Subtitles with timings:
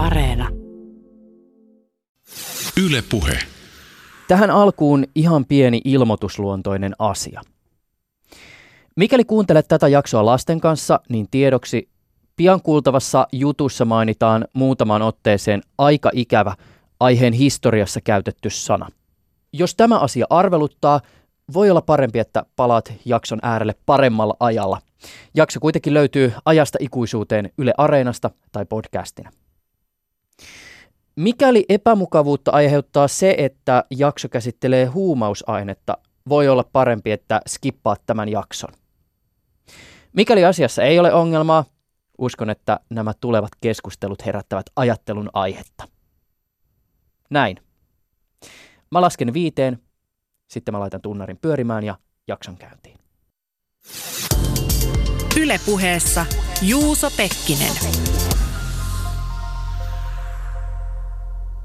[0.00, 0.48] Areena.
[2.86, 3.38] Yle Puhe.
[4.28, 7.42] Tähän alkuun ihan pieni ilmoitusluontoinen asia.
[8.96, 11.88] Mikäli kuuntelet tätä jaksoa lasten kanssa, niin tiedoksi
[12.36, 16.54] pian kuultavassa jutussa mainitaan muutamaan otteeseen aika ikävä
[17.00, 18.88] aiheen historiassa käytetty sana.
[19.52, 21.00] Jos tämä asia arveluttaa,
[21.52, 24.80] voi olla parempi, että palaat jakson äärelle paremmalla ajalla.
[25.34, 29.30] Jakso kuitenkin löytyy ajasta ikuisuuteen Yle Areenasta tai podcastina.
[31.16, 38.72] Mikäli epämukavuutta aiheuttaa se, että jakso käsittelee huumausainetta, voi olla parempi, että skippaat tämän jakson.
[40.12, 41.64] Mikäli asiassa ei ole ongelmaa,
[42.18, 45.88] uskon, että nämä tulevat keskustelut herättävät ajattelun aihetta.
[47.30, 47.56] Näin.
[48.90, 49.78] Mä lasken viiteen,
[50.50, 51.98] sitten mä laitan tunnarin pyörimään ja
[52.28, 52.98] jakson käyntiin.
[55.40, 56.26] Ylepuheessa
[56.62, 57.76] Juuso Pekkinen.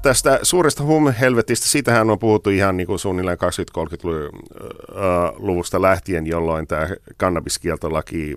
[0.06, 8.36] Tästä suuresta huumehelvetistä, siitähän on puhuttu ihan niin kuin suunnilleen 20-30-luvusta lähtien, jolloin tämä kannabiskieltolaki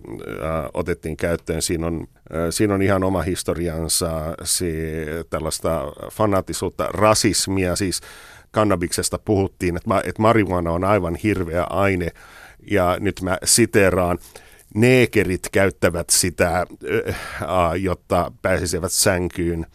[0.73, 1.61] otettiin käyttöön.
[1.61, 2.08] Siinä on,
[2.50, 4.09] siinä on ihan oma historiansa,
[4.44, 4.66] se,
[5.30, 8.02] tällaista fanaattisuutta, rasismia, siis
[8.52, 12.08] kannabiksesta puhuttiin, että, että marihuana on aivan hirveä aine,
[12.72, 14.17] ja nyt mä siteeraan,
[14.76, 16.66] neekerit käyttävät sitä,
[17.80, 19.66] jotta pääsisivät sänkyyn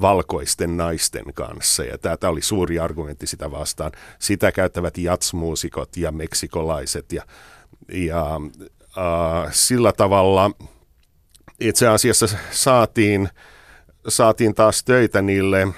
[0.00, 1.84] valkoisten naisten kanssa.
[1.84, 3.92] Ja tämä oli suuri argumentti sitä vastaan.
[4.18, 7.12] Sitä käyttävät jatsmuusikot ja meksikolaiset.
[7.12, 7.22] Ja,
[7.92, 8.40] ja
[8.98, 10.50] äh, sillä tavalla
[11.60, 13.28] itse asiassa saatiin,
[14.08, 15.68] saatiin taas töitä niille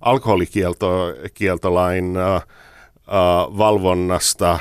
[0.00, 2.42] alkoholikieltolain äh,
[3.58, 4.58] valvonnasta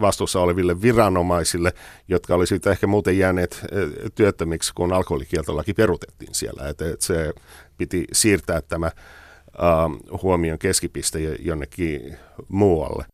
[0.00, 1.72] vastuussa oleville viranomaisille,
[2.08, 6.68] jotka olisivat ehkä muuten jääneet äh, työttömiksi, kun alkoholikieltolaki perutettiin siellä.
[6.68, 7.32] Että se
[7.76, 9.92] piti siirtää tämä ähm,
[10.22, 12.16] huomion keskipiste jonnekin
[12.48, 13.04] muualle.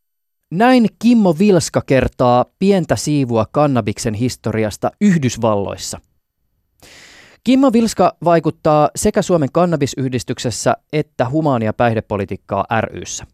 [0.51, 6.01] Näin Kimmo Vilska kertaa pientä siivua kannabiksen historiasta Yhdysvalloissa.
[7.45, 13.27] Kimmo Vilska vaikuttaa sekä Suomen kannabisyhdistyksessä että humaania päihdepolitiikkaa ryssä.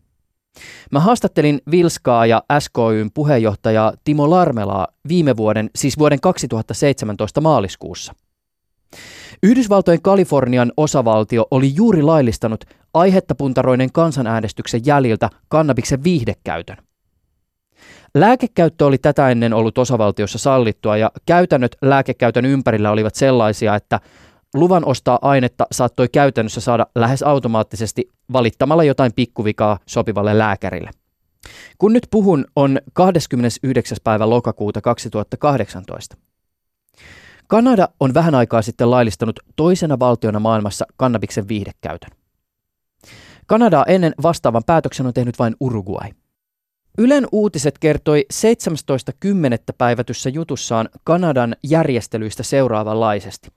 [0.93, 8.15] Mä haastattelin Vilskaa ja SKYn puheenjohtajaa Timo Larmelaa viime vuoden, siis vuoden 2017 maaliskuussa.
[9.43, 16.77] Yhdysvaltojen Kalifornian osavaltio oli juuri laillistanut aihetta puntaroinen kansanäänestyksen jäljiltä kannabiksen viihdekäytön.
[18.15, 24.01] Lääkekäyttö oli tätä ennen ollut osavaltiossa sallittua ja käytännöt lääkekäytön ympärillä olivat sellaisia, että
[24.61, 30.91] luvan ostaa ainetta saattoi käytännössä saada lähes automaattisesti valittamalla jotain pikkuvikaa sopivalle lääkärille.
[31.79, 33.99] Kun nyt puhun, on 29.
[34.05, 36.17] päivä lokakuuta 2018.
[37.47, 42.11] Kanada on vähän aikaa sitten laillistanut toisena valtiona maailmassa kannabiksen viihdekäytön.
[43.47, 46.11] Kanadaa ennen vastaavan päätöksen on tehnyt vain Uruguay.
[46.99, 49.31] Ylen uutiset kertoi 17.10.
[49.79, 53.49] päivätyssä jutussaan Kanadan järjestelyistä seuraavanlaisesti.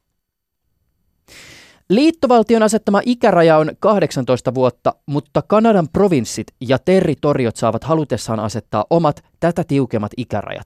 [1.89, 9.23] Liittovaltion asettama ikäraja on 18 vuotta, mutta Kanadan provinssit ja territoriot saavat halutessaan asettaa omat
[9.39, 10.65] tätä tiukemmat ikärajat.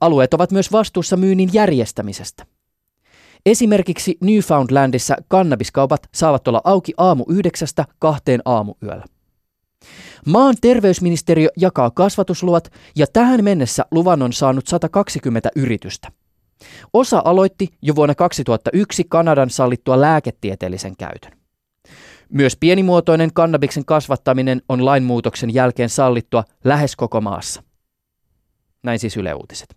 [0.00, 2.46] Alueet ovat myös vastuussa myynnin järjestämisestä.
[3.46, 9.04] Esimerkiksi Newfoundlandissa kannabiskaupat saavat olla auki aamu yhdeksästä kahteen aamuyöllä.
[10.26, 16.12] Maan terveysministeriö jakaa kasvatusluvat ja tähän mennessä luvan on saanut 120 yritystä.
[16.92, 21.32] Osa aloitti jo vuonna 2001 Kanadan sallittua lääketieteellisen käytön.
[22.28, 27.62] Myös pienimuotoinen kannabiksen kasvattaminen on lainmuutoksen jälkeen sallittua lähes koko maassa.
[28.82, 29.76] Näin siis Yle Uutiset.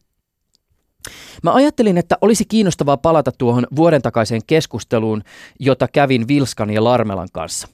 [1.43, 5.23] Mä ajattelin, että olisi kiinnostavaa palata tuohon vuoden takaiseen keskusteluun,
[5.59, 7.67] jota kävin Vilskan ja Larmelan kanssa.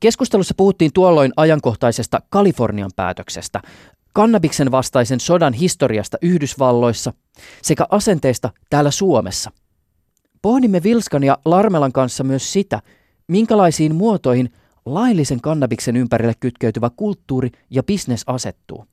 [0.00, 3.60] Keskustelussa puhuttiin tuolloin ajankohtaisesta Kalifornian päätöksestä,
[4.12, 7.12] kannabiksen vastaisen sodan historiasta Yhdysvalloissa
[7.62, 9.50] sekä asenteista täällä Suomessa.
[10.42, 12.82] Pohdimme Vilskan ja Larmelan kanssa myös sitä,
[13.28, 14.52] minkälaisiin muotoihin
[14.86, 18.86] laillisen kannabiksen ympärille kytkeytyvä kulttuuri ja bisnes asettuu.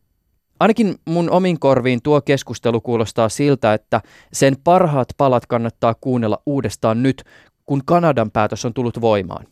[0.59, 4.01] Ainakin mun omin korviin tuo keskustelu kuulostaa siltä, että
[4.33, 7.23] sen parhaat palat kannattaa kuunnella uudestaan nyt,
[7.65, 9.45] kun Kanadan päätös on tullut voimaan.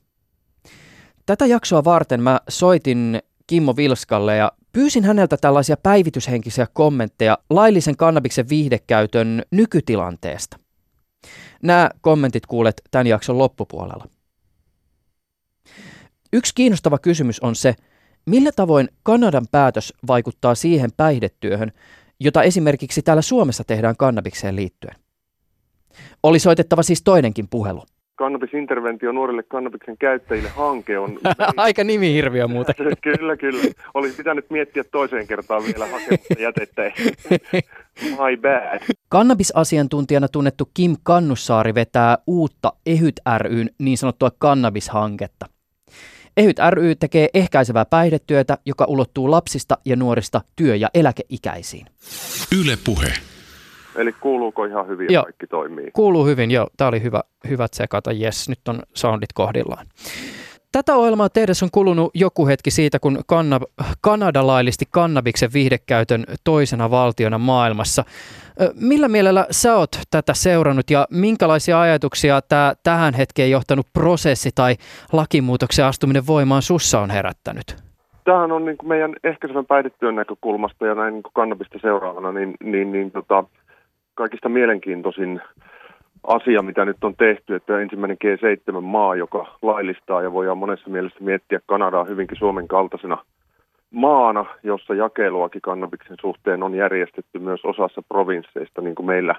[1.25, 8.49] Tätä jaksoa varten mä soitin Kimmo Vilskalle ja Pyysin häneltä tällaisia päivityshenkisiä kommentteja laillisen kannabiksen
[8.49, 10.57] viihdekäytön nykytilanteesta.
[11.63, 14.07] Nämä kommentit kuulet tämän jakson loppupuolella.
[16.33, 17.75] Yksi kiinnostava kysymys on se,
[18.25, 21.71] millä tavoin Kanadan päätös vaikuttaa siihen päihdetyöhön,
[22.19, 24.95] jota esimerkiksi täällä Suomessa tehdään kannabikseen liittyen.
[26.23, 27.83] Oli soitettava siis toinenkin puhelu.
[28.17, 31.19] Kannabisinterventio nuorille kannabiksen käyttäjille hanke on...
[31.57, 32.75] Aika nimihirviö muuten.
[33.03, 33.63] kyllä, kyllä.
[33.93, 36.81] Olisi pitänyt miettiä toiseen kertaan vielä hakemusta jätettä.
[38.19, 38.79] My bad.
[39.09, 45.45] Kannabisasiantuntijana tunnettu Kim Kannussaari vetää uutta EHYT ryn niin sanottua kannabishanketta.
[46.37, 51.85] EHYT ry tekee ehkäisevää päihdetyötä, joka ulottuu lapsista ja nuorista työ- ja eläkeikäisiin.
[52.61, 53.36] Yle Puhe.
[53.97, 55.23] Eli kuuluuko ihan hyvin Joo.
[55.23, 55.91] kaikki toimii?
[55.93, 56.67] Kuuluu hyvin, joo.
[56.77, 58.11] Tämä oli hyvä, hyvä tsekata.
[58.11, 59.85] Jes, nyt on soundit kohdillaan.
[60.71, 63.59] Tätä ohjelmaa tehdessä on kulunut joku hetki siitä, kun Kanna-
[64.01, 68.03] Kanada laillisti kannabiksen viihdekäytön toisena valtiona maailmassa.
[68.73, 74.75] Millä mielellä sä oot tätä seurannut ja minkälaisia ajatuksia tämä tähän hetkeen johtanut prosessi tai
[75.13, 77.75] lakimuutoksen astuminen voimaan sussa on herättänyt?
[78.23, 82.53] Tämähän on niin kuin meidän ehkäisevän päihdetyön näkökulmasta ja näin niin kuin kannabista seuraavana, niin,
[82.63, 83.43] niin, niin tota,
[84.17, 85.41] kaikista mielenkiintoisin
[86.23, 91.59] asia, mitä nyt on tehty, että ensimmäinen G7-maa, joka laillistaa ja voidaan monessa mielessä miettiä
[91.65, 93.17] Kanadaa hyvinkin Suomen kaltaisena
[93.91, 99.35] maana, jossa jakeluakin kannabiksen suhteen on järjestetty myös osassa provinsseista, niin kuin meillä,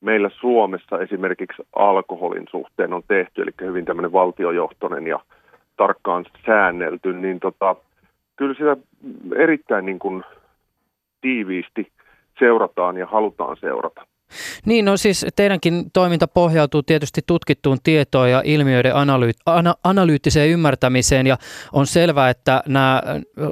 [0.00, 5.20] meillä Suomessa esimerkiksi alkoholin suhteen on tehty, eli hyvin tämmöinen valtiojohtoinen ja
[5.76, 7.76] tarkkaan säännelty, niin tota,
[8.36, 8.76] kyllä sitä
[9.36, 10.24] erittäin niin kuin
[11.20, 11.92] tiiviisti
[12.40, 14.06] seurataan ja halutaan seurata.
[14.66, 21.26] Niin, no siis teidänkin toiminta pohjautuu tietysti tutkittuun tietoon ja ilmiöiden analyy- ana- analyyttiseen ymmärtämiseen
[21.26, 21.36] ja
[21.72, 23.02] on selvää, että nämä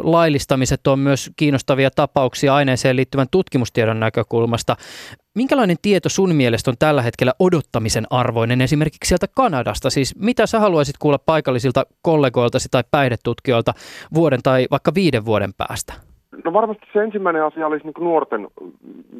[0.02, 4.76] laillistamiset on myös kiinnostavia tapauksia aineeseen liittyvän tutkimustiedon näkökulmasta.
[5.34, 9.90] Minkälainen tieto sun mielestä on tällä hetkellä odottamisen arvoinen esimerkiksi sieltä Kanadasta?
[9.90, 13.74] Siis mitä sä haluaisit kuulla paikallisilta kollegoiltasi tai päihdetutkijoilta
[14.14, 16.08] vuoden tai vaikka viiden vuoden päästä?
[16.44, 18.48] No varmasti se ensimmäinen asia olisi niin nuorten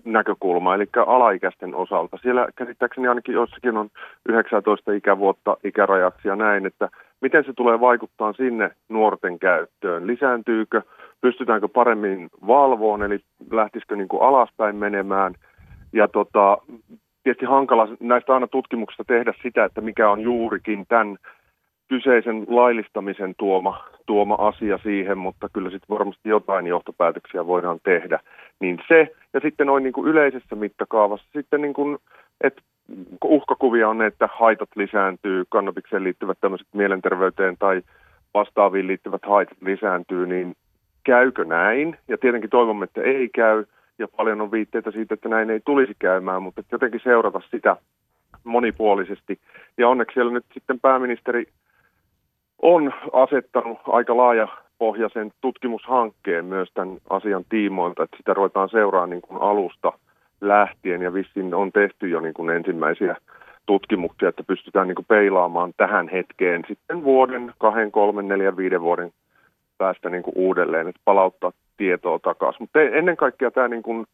[0.05, 2.19] näkökulma, eli alaikäisten osalta.
[2.23, 3.89] Siellä käsittääkseni ainakin jossakin on
[4.29, 6.89] 19 ikävuotta ikärajaksi ja näin, että
[7.21, 10.07] miten se tulee vaikuttaa sinne nuorten käyttöön.
[10.07, 10.83] Lisääntyykö,
[11.21, 15.35] pystytäänkö paremmin valvoon, eli lähtisikö niin kuin alaspäin menemään.
[15.93, 16.59] Ja tota,
[17.23, 21.19] tietysti hankala näistä aina tutkimuksista tehdä sitä, että mikä on juurikin tämän
[21.89, 28.21] kyseisen laillistamisen tuoma, tuoma asia siihen, mutta kyllä sitten varmasti jotain johtopäätöksiä voidaan tehdä.
[28.61, 31.99] Niin se, ja sitten noin niin kuin yleisessä mittakaavassa sitten niin kuin,
[32.41, 32.63] että
[33.25, 37.83] uhkakuvia on ne, että haitat lisääntyy, kannabikseen liittyvät tämmöiset mielenterveyteen tai
[38.35, 40.57] vastaaviin liittyvät haitat lisääntyy, niin
[41.05, 41.97] käykö näin?
[42.09, 43.65] Ja tietenkin toivomme, että ei käy,
[43.99, 47.77] ja paljon on viitteitä siitä, että näin ei tulisi käymään, mutta jotenkin seurata sitä
[48.45, 49.39] monipuolisesti.
[49.79, 51.47] Ja onneksi siellä nyt sitten pääministeri
[52.63, 59.23] on asettanut aika laaja pohjaisen tutkimushankkeen myös tämän asian tiimoilta, että sitä ruvetaan seuraamaan niin
[59.23, 59.93] kuin alusta
[60.41, 63.17] lähtien ja vissiin on tehty jo niin kuin ensimmäisiä
[63.67, 69.13] tutkimuksia, että pystytään niin kuin peilaamaan tähän hetkeen sitten vuoden, kahden, kolmen, neljän, viiden vuoden
[69.79, 72.63] päästä niin kuin uudelleen, että palauttaa tietoa takaisin.
[72.63, 74.07] Mutta ennen kaikkea tämä niin kuin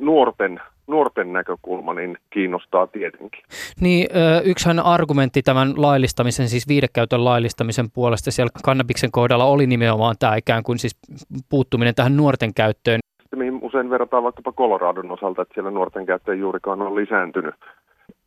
[0.00, 3.42] nuorten, nuorten näkökulma niin kiinnostaa tietenkin.
[3.80, 4.08] Niin,
[4.44, 10.62] yksihän argumentti tämän laillistamisen, siis viidekäytön laillistamisen puolesta siellä kannabiksen kohdalla oli nimenomaan tämä ikään
[10.62, 10.98] kuin siis
[11.50, 13.00] puuttuminen tähän nuorten käyttöön.
[13.36, 17.54] Mihin usein verrataan vaikkapa Coloradon osalta, että siellä nuorten käyttö ei juurikaan ole lisääntynyt.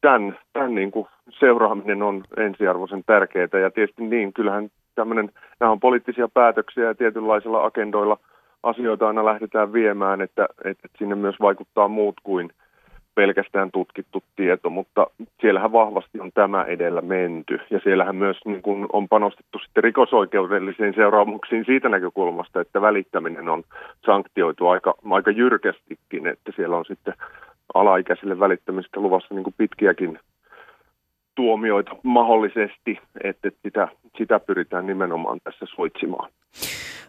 [0.02, 1.08] Tämän, tämän niin kuin
[1.40, 7.66] seuraaminen on ensiarvoisen tärkeää ja tietysti niin, kyllähän tämmöinen, nämä on poliittisia päätöksiä ja tietynlaisilla
[7.66, 8.18] agendoilla–
[8.64, 12.52] asioita aina lähdetään viemään, että, että sinne myös vaikuttaa muut kuin
[13.16, 15.08] pelkästään tutkittu tieto, mutta
[15.42, 17.60] siellähän vahvasti on tämä edellä menty.
[17.70, 23.64] Ja siellähän myös niin kuin on panostettu sitten rikosoikeudellisiin seuraamuksiin siitä näkökulmasta, että välittäminen on
[24.06, 27.14] sanktioitu aika, aika jyrkästikin, että siellä on sitten
[27.74, 30.20] alaikäisille välittämistä luvassa niin kuin pitkiäkin
[31.36, 36.30] tuomioita mahdollisesti, että sitä, sitä pyritään nimenomaan tässä suitsimaan.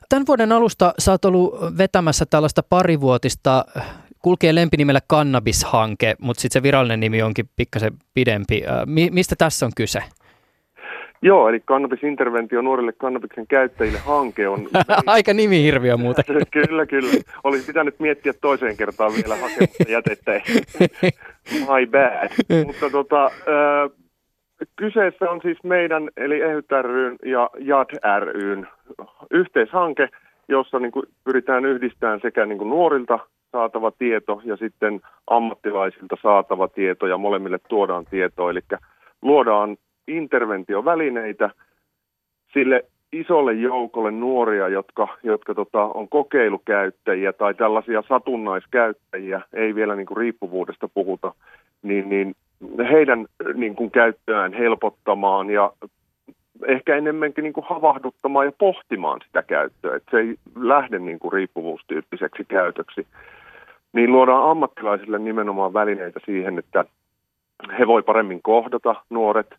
[0.09, 3.65] Tämän vuoden alusta sä oot ollut vetämässä tällaista parivuotista,
[4.19, 8.63] kulkee lempinimellä Cannabis-hanke, mutta sitten se virallinen nimi onkin pikkasen pidempi.
[8.87, 10.03] Mi- mistä tässä on kyse?
[11.23, 14.69] Joo, eli kannabisinterventio nuorille kannabiksen käyttäjille hanke on...
[15.07, 16.25] Aika nimihirviö muuten.
[16.51, 17.13] kyllä, kyllä.
[17.45, 20.33] Olisi pitänyt miettiä toiseen kertaan vielä hakemusta jätettä.
[21.69, 22.31] My bad.
[22.65, 24.05] Mutta tota, äh,
[24.77, 28.69] Kyseessä on siis meidän, eli EHYT ryn ja JAD ryn
[29.31, 30.09] yhteishanke,
[30.49, 33.19] jossa niin kuin pyritään yhdistämään sekä niin kuin nuorilta
[33.53, 38.51] saatava tieto ja sitten ammattilaisilta saatava tieto ja molemmille tuodaan tietoa.
[38.51, 38.61] Eli
[39.23, 39.77] luodaan
[40.09, 41.51] interventiovälineitä
[42.53, 50.07] sille isolle joukolle nuoria, jotka, jotka tota, on kokeilukäyttäjiä tai tällaisia satunnaiskäyttäjiä, ei vielä niin
[50.07, 51.35] kuin riippuvuudesta puhuta,
[51.83, 52.35] niin, niin
[52.91, 55.73] heidän niin kuin, käyttöään helpottamaan ja
[56.67, 61.33] ehkä enemmänkin niin kuin havahduttamaan ja pohtimaan sitä käyttöä, että se ei lähde niin kuin
[61.33, 63.07] riippuvuustyyppiseksi käytöksi.
[63.93, 66.85] Niin luodaan ammattilaisille nimenomaan välineitä siihen, että
[67.79, 69.55] he voi paremmin kohdata nuoret,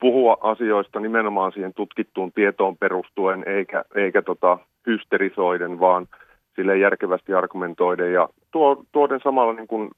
[0.00, 6.06] puhua asioista nimenomaan siihen tutkittuun tietoon perustuen, eikä, eikä tota hysterisoiden, vaan
[6.56, 9.90] sille järkevästi argumentoiden ja tuo, tuoden samalla niin kuin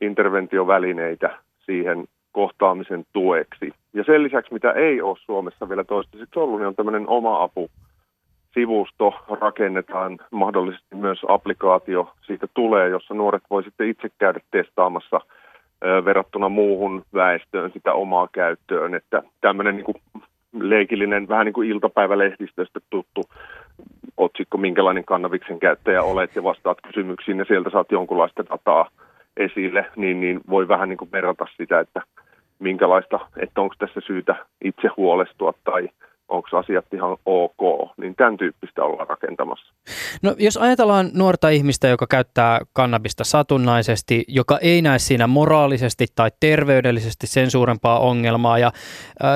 [0.00, 3.72] interventiovälineitä siihen kohtaamisen tueksi.
[3.94, 7.70] Ja sen lisäksi, mitä ei ole Suomessa vielä toistaiseksi ollut, niin on tämmöinen oma apu
[8.54, 15.20] sivusto rakennetaan, mahdollisesti myös applikaatio siitä tulee, jossa nuoret voi sitten itse käydä testaamassa
[15.84, 18.94] ö, verrattuna muuhun väestöön sitä omaa käyttöön.
[18.94, 19.96] Että tämmöinen niin kuin
[20.60, 23.22] leikillinen, vähän niin kuin iltapäivälehdistöstä tuttu
[24.16, 28.88] otsikko, minkälainen kannabiksen käyttäjä olet ja vastaat kysymyksiin ja sieltä saat jonkunlaista dataa
[29.36, 32.02] esille, niin, niin voi vähän niin kuin verrata sitä, että
[32.58, 35.88] minkälaista, että onko tässä syytä itse huolestua tai
[36.28, 39.72] onko asiat ihan ok, niin tämän tyyppistä ollaan rakentamassa.
[40.22, 46.30] No jos ajatellaan nuorta ihmistä, joka käyttää kannabista satunnaisesti, joka ei näe siinä moraalisesti tai
[46.40, 48.72] terveydellisesti sen suurempaa ongelmaa ja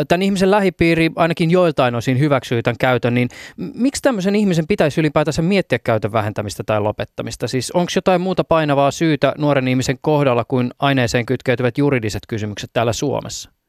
[0.08, 5.42] tämän ihmisen lähipiiri ainakin joiltain osin hyväksyy tämän käytön, niin miksi tämmöisen ihmisen pitäisi ylipäätänsä
[5.42, 7.49] miettiä käytön vähentämistä tai lopettamista?
[7.49, 12.92] Siis onko jotain muuta painavaa syytä nuoren ihmisen kohdalla kuin aineeseen kytkeytyvät juridiset kysymykset täällä
[12.92, 13.62] Suomessa?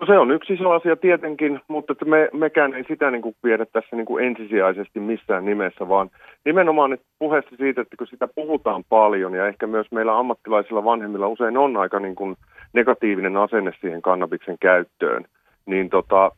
[0.00, 3.36] No se on yksi iso asia tietenkin, mutta että me, mekään ei sitä niin kuin
[3.44, 6.10] viedä tässä niin kuin ensisijaisesti missään nimessä, vaan
[6.44, 11.28] nimenomaan nyt puheessa siitä, että kun sitä puhutaan paljon ja ehkä myös meillä ammattilaisilla vanhemmilla
[11.28, 12.36] usein on aika niin kuin
[12.72, 15.24] negatiivinen asenne siihen kannabiksen käyttöön,
[15.66, 16.30] niin tota,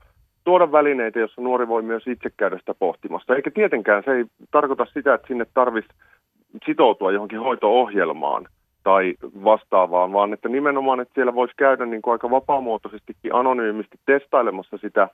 [0.45, 3.35] tuoda välineitä, jossa nuori voi myös itse käydä sitä pohtimassa.
[3.35, 5.99] Eikä tietenkään se ei tarkoita sitä, että sinne tarvitsisi
[6.67, 8.47] sitoutua johonkin hoito-ohjelmaan,
[8.89, 9.15] tai
[9.45, 15.09] vastaavaan, vaan että nimenomaan, että siellä voisi käydä niin kuin aika vapaamuotoisestikin anonyymisti testailemassa sitä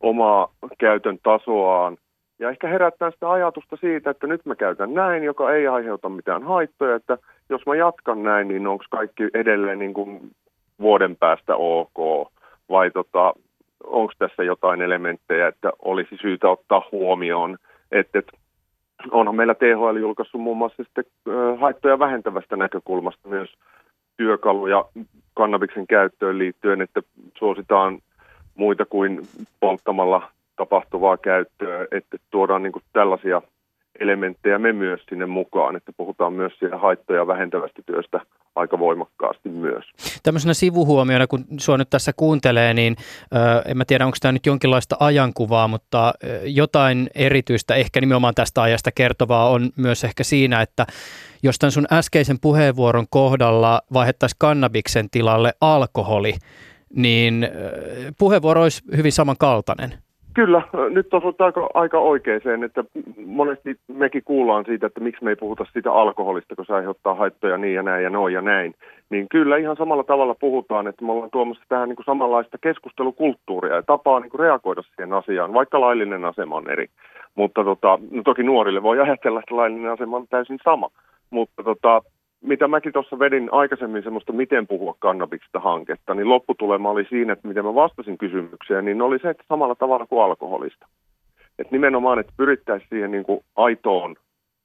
[0.00, 1.96] omaa käytön tasoaan.
[2.38, 6.42] Ja ehkä herättää sitä ajatusta siitä, että nyt mä käytän näin, joka ei aiheuta mitään
[6.42, 7.18] haittoja, että
[7.50, 10.30] jos mä jatkan näin, niin onko kaikki edelleen niin kuin
[10.80, 12.28] vuoden päästä ok,
[12.70, 13.34] vai tota,
[13.84, 17.56] onko tässä jotain elementtejä, että olisi syytä ottaa huomioon,
[17.92, 18.32] että, että
[19.10, 21.04] onhan meillä THL julkaissut muun muassa sitten
[21.60, 23.54] haittoja vähentävästä näkökulmasta myös
[24.16, 24.84] työkaluja
[25.34, 27.02] kannabiksen käyttöön liittyen, että
[27.38, 27.98] suositaan
[28.54, 29.20] muita kuin
[29.60, 33.42] polttamalla tapahtuvaa käyttöä, että tuodaan niin kuin tällaisia
[34.00, 38.20] elementtejä me myös sinne mukaan, että puhutaan myös siitä haittoja vähentävästä työstä
[38.54, 39.84] aika voimakkaasti myös.
[40.22, 42.96] Tämmöisenä sivuhuomiona, kun sua nyt tässä kuuntelee, niin
[43.34, 46.12] ö, en mä tiedä, onko tämä nyt jonkinlaista ajankuvaa, mutta
[46.44, 50.86] jotain erityistä ehkä nimenomaan tästä ajasta kertovaa on myös ehkä siinä, että
[51.42, 56.34] jos tämän sun äskeisen puheenvuoron kohdalla vaihettaisiin kannabiksen tilalle alkoholi,
[56.96, 57.48] niin
[58.18, 60.03] puheenvuoro olisi hyvin samankaltainen.
[60.34, 62.84] Kyllä, nyt on aika, aika oikeeseen, että
[63.26, 67.58] monesti mekin kuullaan siitä, että miksi me ei puhuta siitä alkoholista, kun se aiheuttaa haittoja
[67.58, 68.74] niin ja näin ja noin ja näin.
[69.10, 73.74] Niin kyllä ihan samalla tavalla puhutaan, että me ollaan tuomassa tähän niin kuin samanlaista keskustelukulttuuria
[73.74, 76.86] ja tapaa niin kuin reagoida siihen asiaan, vaikka laillinen asema on eri.
[77.34, 80.90] Mutta tota, no toki nuorille voi ajatella, että laillinen asema on täysin sama.
[81.30, 82.02] Mutta tota,
[82.44, 87.48] mitä mäkin tuossa vedin aikaisemmin semmoista miten puhua kannabiksesta hanketta, niin lopputulema oli siinä, että
[87.48, 90.86] miten mä vastasin kysymykseen, niin oli se, että samalla tavalla kuin alkoholista.
[91.58, 94.16] Että nimenomaan, että pyrittäisiin siihen niin kuin aitoon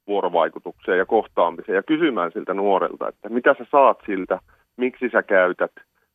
[0.06, 4.38] vuorovaikutukseen ja kohtaamiseen ja kysymään siltä nuorelta, että mitä sä saat siltä,
[4.76, 5.72] miksi sä käytät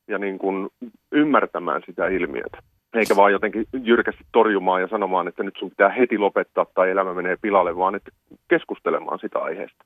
[0.08, 0.70] ja niin kuin
[1.12, 2.58] ymmärtämään sitä ilmiötä.
[2.94, 7.14] Eikä vaan jotenkin jyrkästi torjumaan ja sanomaan, että nyt sun pitää heti lopettaa tai elämä
[7.14, 8.12] menee pilalle, vaan että
[8.48, 9.86] keskustelemaan sitä aiheesta.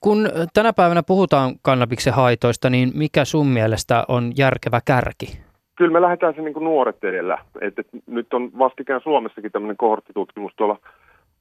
[0.00, 5.38] Kun tänä päivänä puhutaan kannabiksen haitoista, niin mikä sun mielestä on järkevä kärki?
[5.76, 7.38] Kyllä me lähdetään se niin kuin nuoret edellä.
[7.60, 10.78] Et, et, nyt on vastikään Suomessakin tämmöinen kohorttitutkimus tuolla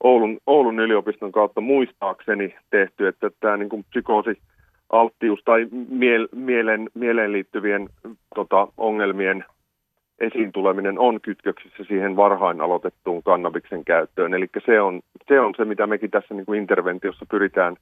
[0.03, 4.38] Oulun, Oulun yliopiston kautta muistaakseni tehty, että tämä niin kuin psykoosi
[4.89, 7.89] alttius tai miel, mielen, mieleen liittyvien
[8.35, 9.45] tota, ongelmien
[10.19, 14.33] esiin tuleminen on kytköksissä siihen varhain aloitettuun kannabiksen käyttöön.
[14.33, 17.75] Eli se on, se on se, mitä mekin tässä niin kuin interventiossa pyritään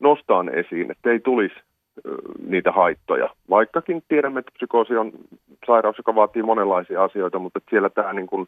[0.00, 1.54] nostaan esiin, että ei tulisi
[2.46, 3.28] niitä haittoja.
[3.50, 5.12] Vaikkakin tiedämme, että psykoosi on
[5.66, 8.46] sairaus, joka vaatii monenlaisia asioita, mutta siellä tämä niin kuin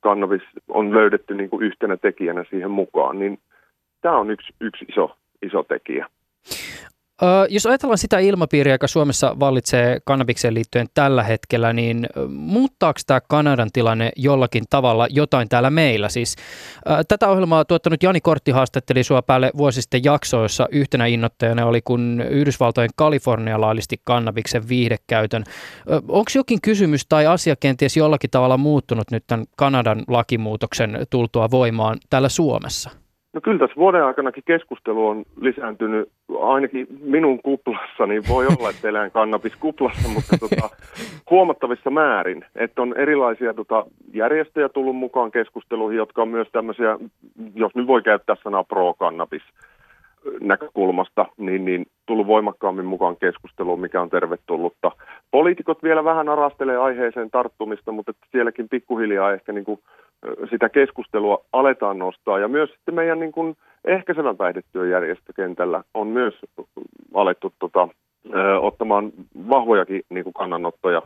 [0.00, 3.38] kannabis on löydetty niin kuin yhtenä tekijänä siihen mukaan, niin
[4.00, 6.06] tämä on yksi, yksi iso, iso tekijä.
[7.48, 13.68] Jos ajatellaan sitä ilmapiiriä, joka Suomessa vallitsee kannabikseen liittyen tällä hetkellä, niin muuttaako tämä Kanadan
[13.72, 16.08] tilanne jollakin tavalla jotain täällä meillä?
[16.08, 16.36] Siis,
[17.08, 21.82] tätä ohjelmaa tuottanut Jani Kortti haastatteli sua päälle vuosi sitten jakso, jossa yhtenä innoittajana oli,
[21.82, 25.44] kun Yhdysvaltojen Kalifornia laillisti kannabiksen viihdekäytön.
[25.88, 31.98] Onko jokin kysymys tai asia kenties jollakin tavalla muuttunut nyt tämän Kanadan lakimuutoksen tultua voimaan
[32.10, 33.03] täällä Suomessa?
[33.34, 36.08] No kyllä tässä vuoden aikanakin keskustelu on lisääntynyt,
[36.40, 40.70] ainakin minun kuplassani, voi olla, että elän kannabiskuplassa, mutta tota,
[41.30, 42.44] huomattavissa määrin.
[42.56, 46.98] Että on erilaisia tota, järjestöjä tullut mukaan keskusteluihin, jotka on myös tämmöisiä,
[47.54, 49.42] jos nyt voi käyttää sanaa pro-kannabis,
[50.40, 54.92] näkökulmasta, niin, niin tullut voimakkaammin mukaan keskusteluun, mikä on tervetullutta.
[55.30, 59.80] Poliitikot vielä vähän arastelee aiheeseen tarttumista, mutta sielläkin pikkuhiljaa ehkä niin kuin
[60.50, 62.38] sitä keskustelua aletaan nostaa.
[62.38, 66.34] Ja myös sitten meidän niin kuin ehkäisevän päihdetyöjärjestökentällä on myös
[67.14, 67.88] alettu tota,
[68.60, 69.12] ottamaan
[69.48, 71.02] vahvojakin niin kuin kannanottoja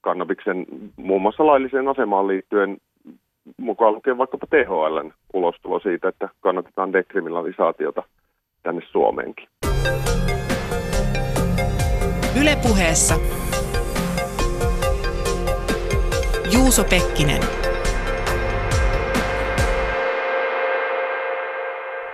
[0.00, 2.76] kannabiksen muun muassa lailliseen asemaan liittyen
[3.56, 8.02] mukaan lukien vaikkapa THLn ulostulo siitä, että kannatetaan dekriminalisaatiota
[8.62, 9.48] tänne Suomeenkin.
[12.42, 13.14] Ylepuheessa
[16.54, 17.59] Juuso Pekkinen.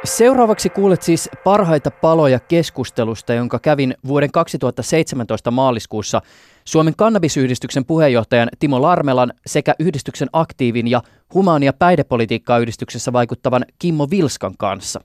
[0.07, 6.23] Seuraavaksi kuulet siis parhaita paloja keskustelusta, jonka kävin vuoden 2017 maaliskuussa
[6.65, 11.03] Suomen kannabisyhdistyksen puheenjohtajan Timo Larmelan sekä yhdistyksen aktiivin ja
[11.35, 15.01] humaania päihdepolitiikkaa yhdistyksessä vaikuttavan Kimmo Vilskan kanssa.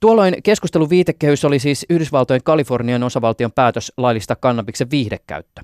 [0.00, 5.62] Tuolloin keskustelun viitekehys oli siis Yhdysvaltojen Kalifornian osavaltion päätös laillistaa kannabiksen viihdekäyttö.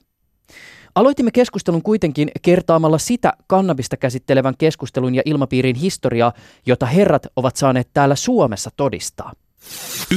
[0.96, 6.32] Aloitimme keskustelun kuitenkin kertaamalla sitä kannabista käsittelevän keskustelun ja ilmapiirin historiaa,
[6.66, 9.32] jota herrat ovat saaneet täällä Suomessa todistaa.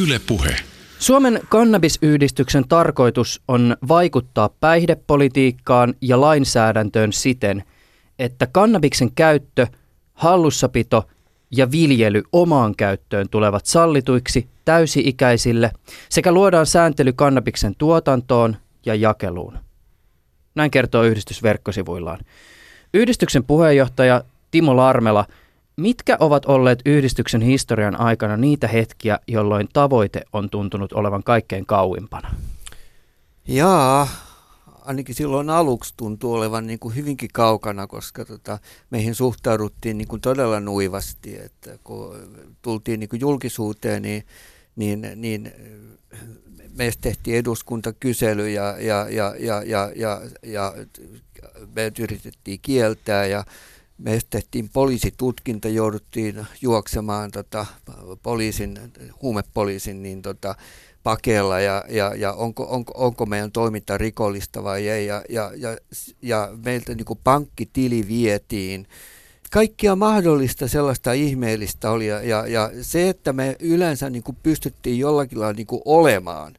[0.03, 0.55] Yle puhe.
[0.99, 7.63] Suomen kannabisyhdistyksen tarkoitus on vaikuttaa päihdepolitiikkaan ja lainsäädäntöön siten,
[8.19, 9.67] että kannabiksen käyttö,
[10.13, 11.03] hallussapito
[11.51, 15.71] ja viljely omaan käyttöön tulevat sallituiksi täysi-ikäisille
[16.09, 19.68] sekä luodaan sääntely kannabiksen tuotantoon ja jakeluun.
[20.59, 22.19] Näin kertoo yhdistys verkkosivuillaan.
[22.93, 25.25] Yhdistyksen puheenjohtaja Timo Larmela,
[25.75, 32.29] mitkä ovat olleet yhdistyksen historian aikana niitä hetkiä, jolloin tavoite on tuntunut olevan kaikkein kauimpana?
[33.47, 34.07] Jaa,
[34.81, 40.21] ainakin silloin aluksi tuntuu olevan niin kuin hyvinkin kaukana, koska tota, meihin suhtauduttiin niin kuin
[40.21, 41.37] todella nuivasti.
[41.37, 42.15] Että kun
[42.61, 44.23] tultiin niin kuin julkisuuteen, niin,
[44.75, 45.53] niin, niin
[46.79, 50.73] meistä tehtiin eduskuntakysely ja, ja, ja, ja, ja, ja, ja
[51.75, 53.43] me yritettiin kieltää ja
[53.97, 57.65] meistä tehtiin poliisitutkinta, jouduttiin juoksemaan tota,
[58.23, 58.79] poliisin,
[59.21, 60.55] huumepoliisin niin tota,
[61.03, 65.05] pakeella ja, ja, ja onko, onko, onko meidän toiminta rikollista vai ei.
[65.05, 65.77] Ja, ja, ja,
[66.21, 68.87] ja meiltä niin kuin pankkitili vietiin.
[69.51, 74.99] Kaikkia mahdollista sellaista ihmeellistä oli ja, ja, ja se, että me yleensä niin kuin pystyttiin
[74.99, 76.55] jollakin lailla niin kuin olemaan,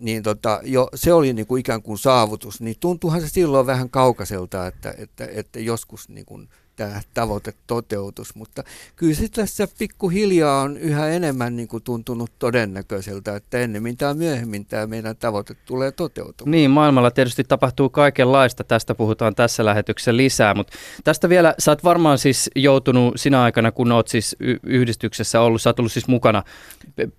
[0.00, 3.90] niin tota, jo, se oli niin kuin ikään kuin saavutus, niin tuntuuhan se silloin vähän
[3.90, 6.48] kaukaiselta, että, että, että joskus niin kuin
[6.78, 8.64] tämä tavoite toteutus, mutta
[8.96, 14.66] kyllä se tässä pikkuhiljaa on yhä enemmän niin kuin tuntunut todennäköiseltä, että ennemmin tai myöhemmin
[14.66, 16.50] tämä meidän tavoite tulee toteutumaan.
[16.50, 20.72] Niin, maailmalla tietysti tapahtuu kaikenlaista, tästä puhutaan tässä lähetyksessä lisää, mutta
[21.04, 25.70] tästä vielä, sä oot varmaan siis joutunut sinä aikana, kun oot siis yhdistyksessä ollut, sä
[25.70, 26.42] oot ollut siis mukana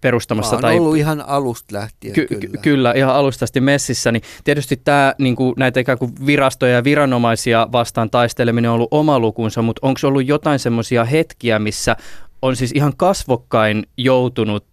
[0.01, 0.55] perustamassa.
[0.55, 0.79] Mä tai...
[0.79, 2.61] ollut ihan alusta lähtien, ky- kyllä.
[2.61, 6.83] Kyllä, ihan alusta asti messissä, niin tietysti tämä niin kuin näitä ikään kuin virastoja ja
[6.83, 11.95] viranomaisia vastaan taisteleminen on ollut oma lukuun alkuunsa, mutta onko ollut jotain semmoisia hetkiä, missä
[12.41, 14.65] on siis ihan kasvokkain joutunut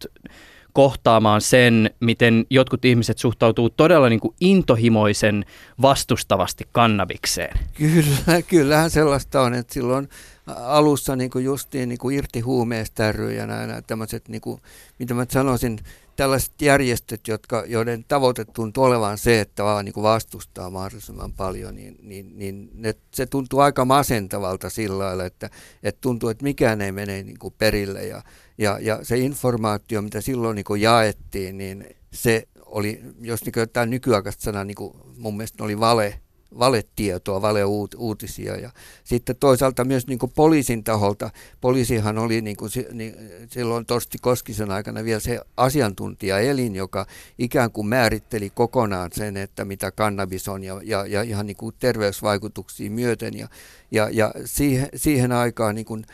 [0.73, 5.45] kohtaamaan sen, miten jotkut ihmiset suhtautuu todella niin kuin intohimoisen
[5.83, 7.59] vastustavasti kannabikseen.
[7.75, 10.09] Kyllä, kyllähän sellaista on, että silloin
[10.47, 14.61] alussa niin kuin justiin niin kuin irti huumeesta ja nämä tämmöiset, niin kuin,
[14.99, 15.79] mitä mä sanoisin,
[16.17, 21.75] tällaiset järjestöt, jotka, joiden tavoite tuntuu olevan se, että vaan niin kuin vastustaa mahdollisimman paljon,
[21.75, 25.51] niin, niin, niin ne, se tuntuu aika masentavalta sillä lailla, että,
[25.83, 28.07] että tuntuu, että mikään ei mene niin kuin perille.
[28.07, 28.23] Ja,
[28.59, 33.91] ja, ja se informaatio, mitä silloin niin kuin jaettiin, niin se oli, jos niin jotain
[33.91, 36.21] nykyaikaista sanaa, niin kuin mun mielestä oli vale,
[36.59, 38.57] valetietoa, valeuutisia.
[38.57, 38.71] Ja
[39.05, 43.15] sitten toisaalta myös niin kuin poliisin taholta, poliisihan oli niin kuin, niin,
[43.51, 47.07] silloin Torsti Koskisen aikana vielä se asiantuntijaelin, joka
[47.39, 51.75] ikään kuin määritteli kokonaan sen, että mitä kannabis on ja, ja, ja ihan niin kuin
[51.79, 53.39] terveysvaikutuksia myöten.
[53.39, 53.49] Ja,
[53.91, 56.05] ja, ja siihen, siihen aikaan niin kuin,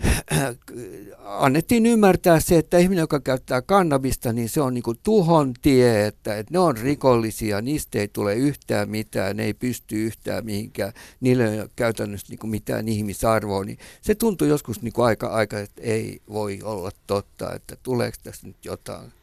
[1.24, 6.36] annettiin ymmärtää se, että ihminen, joka käyttää kannabista, niin se on niin tuhon tie, että,
[6.36, 11.46] että ne on rikollisia, niistä ei tule yhtään mitään, ne ei pysty yhtään mihinkään, niillä
[11.50, 16.20] ei ole käytännössä niin mitään ihmisarvoa, niin se tuntuu joskus niin aika, aika, että ei
[16.28, 19.19] voi olla totta, että tuleeko tässä nyt jotain.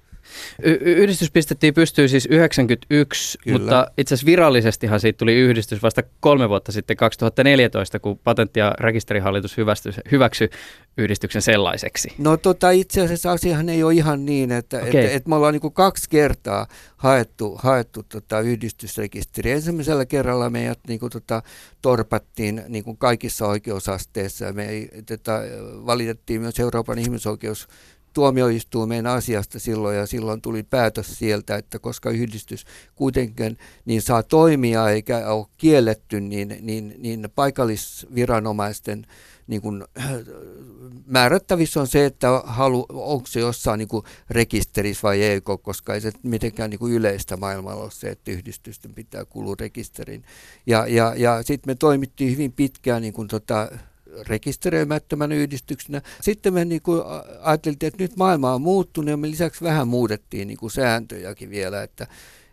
[0.63, 3.59] Y- yhdistys pistettiin pystyyn siis 91, Kyllä.
[3.59, 8.75] mutta itse asiassa virallisestihan siitä tuli yhdistys vasta kolme vuotta sitten 2014, kun patentti- ja
[8.79, 9.57] rekisterihallitus
[10.11, 10.49] hyväksyi
[10.97, 12.09] yhdistyksen sellaiseksi.
[12.17, 14.89] No tota, itse asiassa asiahan ei ole ihan niin, että okay.
[14.89, 19.51] et, et me ollaan niin kaksi kertaa haettu, haettu tota yhdistysrekisteri.
[19.51, 21.41] Ensimmäisellä kerralla meidät niin kuin, tota,
[21.81, 24.53] torpattiin niin kuin kaikissa oikeusasteissa.
[24.53, 25.39] Me ei, tota,
[25.85, 27.67] valitettiin myös Euroopan ihmisoikeus
[28.17, 34.89] tuomioistuimeen asiasta silloin ja silloin tuli päätös sieltä, että koska yhdistys kuitenkin niin saa toimia
[34.89, 39.05] eikä ole kielletty, niin, niin, niin paikallisviranomaisten
[39.47, 39.83] niin kuin,
[41.05, 46.11] määrättävissä on se, että halu, onko se jossain niin rekisterissä vai ei, koska ei se
[46.23, 50.23] mitenkään niin kuin yleistä maailmalla ole se, että yhdistysten pitää kuulua rekisterin.
[50.67, 53.69] Ja, ja, ja sitten me toimittiin hyvin pitkään niin kuin tota,
[54.27, 56.01] rekisteröimättömän yhdistyksenä.
[56.21, 57.01] Sitten me niin kuin
[57.41, 61.83] ajateltiin, että nyt maailma on muuttunut ja me lisäksi vähän muutettiin niin kuin sääntöjäkin vielä,
[61.83, 62.07] että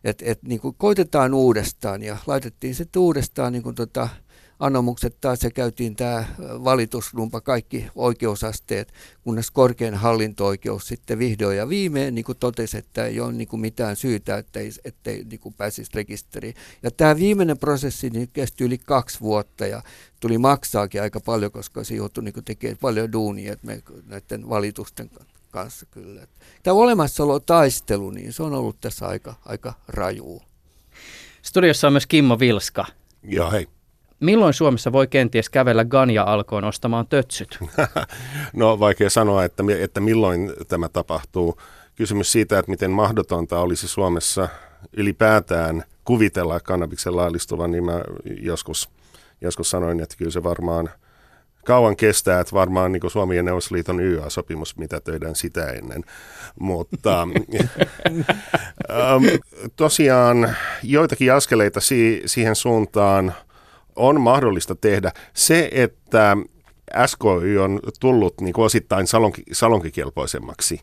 [0.05, 4.09] et, et, niin kuin koitetaan uudestaan ja laitettiin sitten uudestaan niin kuin tota,
[4.59, 12.15] anomukset taas ja käytiin tämä valituslumpa kaikki oikeusasteet, kunnes korkein hallinto-oikeus sitten vihdoin ja viimein
[12.15, 15.91] niin kuin totesi, että ei ole niin kuin mitään syytä, ettei, ettei niin kuin pääsisi
[15.95, 16.55] rekisteriin.
[16.83, 19.83] Ja tämä viimeinen prosessi niin kesti yli kaksi vuotta ja
[20.21, 25.11] tuli maksaakin aika paljon, koska se joutui niin tekemään paljon duunia että me, näiden valitusten
[25.51, 26.27] kanssa kyllä.
[26.63, 30.43] Tämä olemassaolo taistelu, niin se on ollut tässä aika, aika raju.
[31.43, 32.87] Studiossa on myös Kimmo Vilska.
[33.23, 33.74] Joo, hei.
[34.21, 37.59] Milloin Suomessa voi kenties kävellä Ganja alkoon ostamaan tötsyt?
[38.53, 41.61] no vaikea sanoa, että, että milloin tämä tapahtuu.
[41.95, 44.49] Kysymys siitä, että miten mahdotonta olisi Suomessa
[44.97, 48.01] ylipäätään kuvitella kannabiksen laillistuvan, niin mä
[48.41, 48.91] joskus,
[49.41, 50.91] joskus sanoin, että kyllä se varmaan
[51.65, 56.05] kauan kestää, että varmaan niin Suomi ja Neuvostoliiton YA-sopimus, mitä töidään sitä ennen.
[56.61, 57.23] Mutta
[58.91, 59.25] ähm,
[59.77, 63.35] tosiaan joitakin askeleita si- siihen suuntaan–
[63.97, 65.13] on mahdollista tehdä.
[65.35, 66.37] Se, että
[67.07, 70.81] SKY on tullut niin kuin osittain salonki, salonkikelpoisemmaksi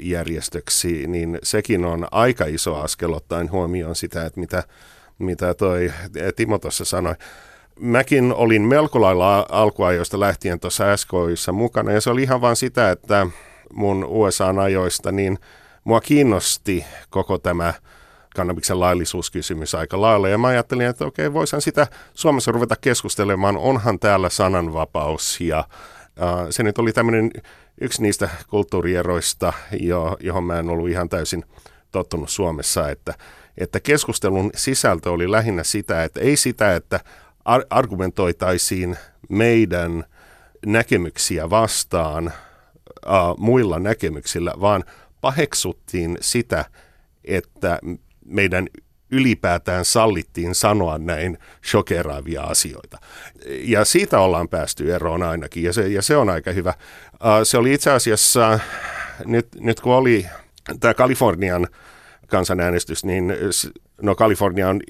[0.00, 4.64] järjestöksi, niin sekin on aika iso askel ottaen huomioon sitä, että mitä,
[5.18, 5.92] mitä toi
[6.36, 7.14] Timo tuossa sanoi.
[7.80, 12.90] Mäkin olin melko lailla alkuajoista lähtien tuossa SKYssä mukana ja se oli ihan vain sitä,
[12.90, 13.26] että
[13.72, 15.38] mun USA-ajoista, niin
[15.84, 17.74] mua kiinnosti koko tämä–
[18.36, 20.28] kannabiksen laillisuuskysymys aika lailla.
[20.28, 23.56] Ja mä ajattelin, että okei, voisin sitä Suomessa ruveta keskustelemaan.
[23.56, 27.30] Onhan täällä sananvapaus ja äh, se nyt oli tämmöinen
[27.80, 31.44] yksi niistä kulttuurieroista, jo, johon mä en ollut ihan täysin
[31.92, 33.14] tottunut Suomessa, että,
[33.58, 37.00] että keskustelun sisältö oli lähinnä sitä, että ei sitä, että
[37.44, 38.96] ar- argumentoitaisiin
[39.28, 40.04] meidän
[40.66, 44.84] näkemyksiä vastaan äh, muilla näkemyksillä, vaan
[45.20, 46.64] paheksuttiin sitä,
[47.24, 47.78] että
[48.28, 48.68] meidän
[49.10, 51.38] ylipäätään sallittiin sanoa näin
[51.70, 52.98] shokeraavia asioita.
[53.46, 56.74] Ja siitä ollaan päästy eroon ainakin, ja se, ja se on aika hyvä.
[57.44, 58.60] Se oli itse asiassa,
[59.24, 60.26] nyt, nyt kun oli
[60.80, 61.66] tämä Kalifornian
[62.26, 63.32] kansanäänestys, niin
[64.02, 64.80] no Kalifornia on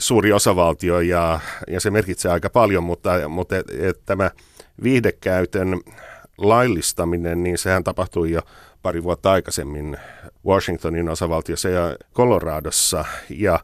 [0.00, 4.30] suuri osavaltio ja, ja se merkitsee aika paljon, mutta, mutta et, et tämä
[4.82, 5.80] viihdekäytön
[6.38, 8.40] laillistaminen, niin sehän tapahtui jo
[8.86, 9.96] pari vuotta aikaisemmin
[10.46, 13.04] Washingtonin osavaltiossa ja Coloradossa.
[13.30, 13.60] Ja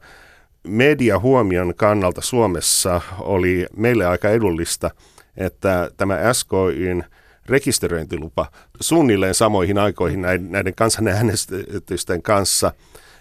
[0.68, 4.90] mediahuomion kannalta Suomessa oli meille aika edullista,
[5.36, 7.04] että tämä SKYn
[7.46, 8.46] rekisteröintilupa
[8.80, 12.72] suunnilleen samoihin aikoihin näiden kansanäänestysten kanssa,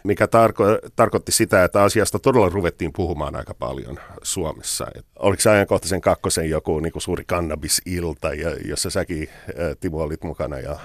[0.04, 4.88] mikä tarko- tarkoitti sitä, että asiasta todella ruvettiin puhumaan aika paljon Suomessa.
[4.96, 9.30] Et oliko se ajankohtaisen kakkosen joku niin kuin suuri kannabisilta, ja, jossa säkin,
[9.80, 10.80] Timo, olit mukana ja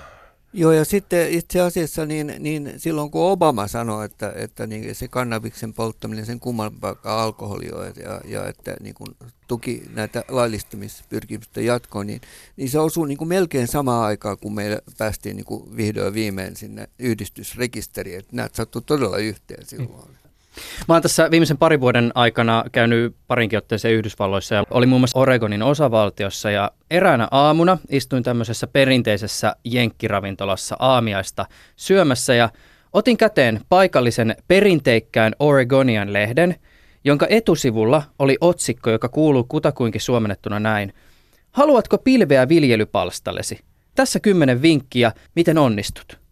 [0.59, 5.09] Joo, ja sitten itse asiassa niin, niin silloin kun Obama sanoi, että, että niin se
[5.09, 9.17] kannabiksen polttaminen sen kummampaa alkoholi on, ja, ja että niin kuin
[9.49, 12.21] tuki näitä laillistamispyrkimystä jatkoon, niin,
[12.57, 16.57] niin se osuu niin kuin melkein samaan aikaan, kun meillä päästiin niin kuin vihdoin viimein
[16.57, 18.19] sinne yhdistysrekisteriin.
[18.19, 20.09] Että nämä sattuu todella yhteen silloin.
[20.09, 20.26] Mm.
[20.89, 25.19] Mä oon tässä viimeisen parin vuoden aikana käynyt parinkin otteeseen Yhdysvalloissa ja oli muun muassa
[25.19, 32.51] Oregonin osavaltiossa ja eräänä aamuna istuin tämmöisessä perinteisessä jenkkiravintolassa aamiaista syömässä ja
[32.93, 36.57] otin käteen paikallisen perinteikkään Oregonian lehden,
[37.05, 40.93] jonka etusivulla oli otsikko, joka kuuluu kutakuinkin suomennettuna näin.
[41.51, 43.59] Haluatko pilveä viljelypalstallesi?
[43.95, 46.26] Tässä kymmenen vinkkiä, miten onnistut.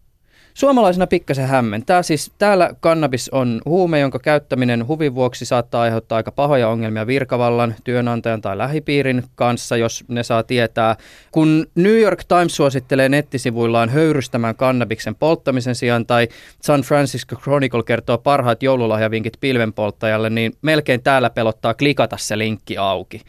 [0.55, 2.03] Suomalaisena pikkasen hämmentää.
[2.03, 7.75] Siis täällä kannabis on huume, jonka käyttäminen huvin vuoksi saattaa aiheuttaa aika pahoja ongelmia virkavallan,
[7.83, 10.95] työnantajan tai lähipiirin kanssa, jos ne saa tietää.
[11.31, 16.27] Kun New York Times suosittelee nettisivuillaan höyrystämään kannabiksen polttamisen sijaan tai
[16.61, 23.21] San Francisco Chronicle kertoo parhaat joululahjavinkit pilvenpolttajalle, niin melkein täällä pelottaa klikata se linkki auki.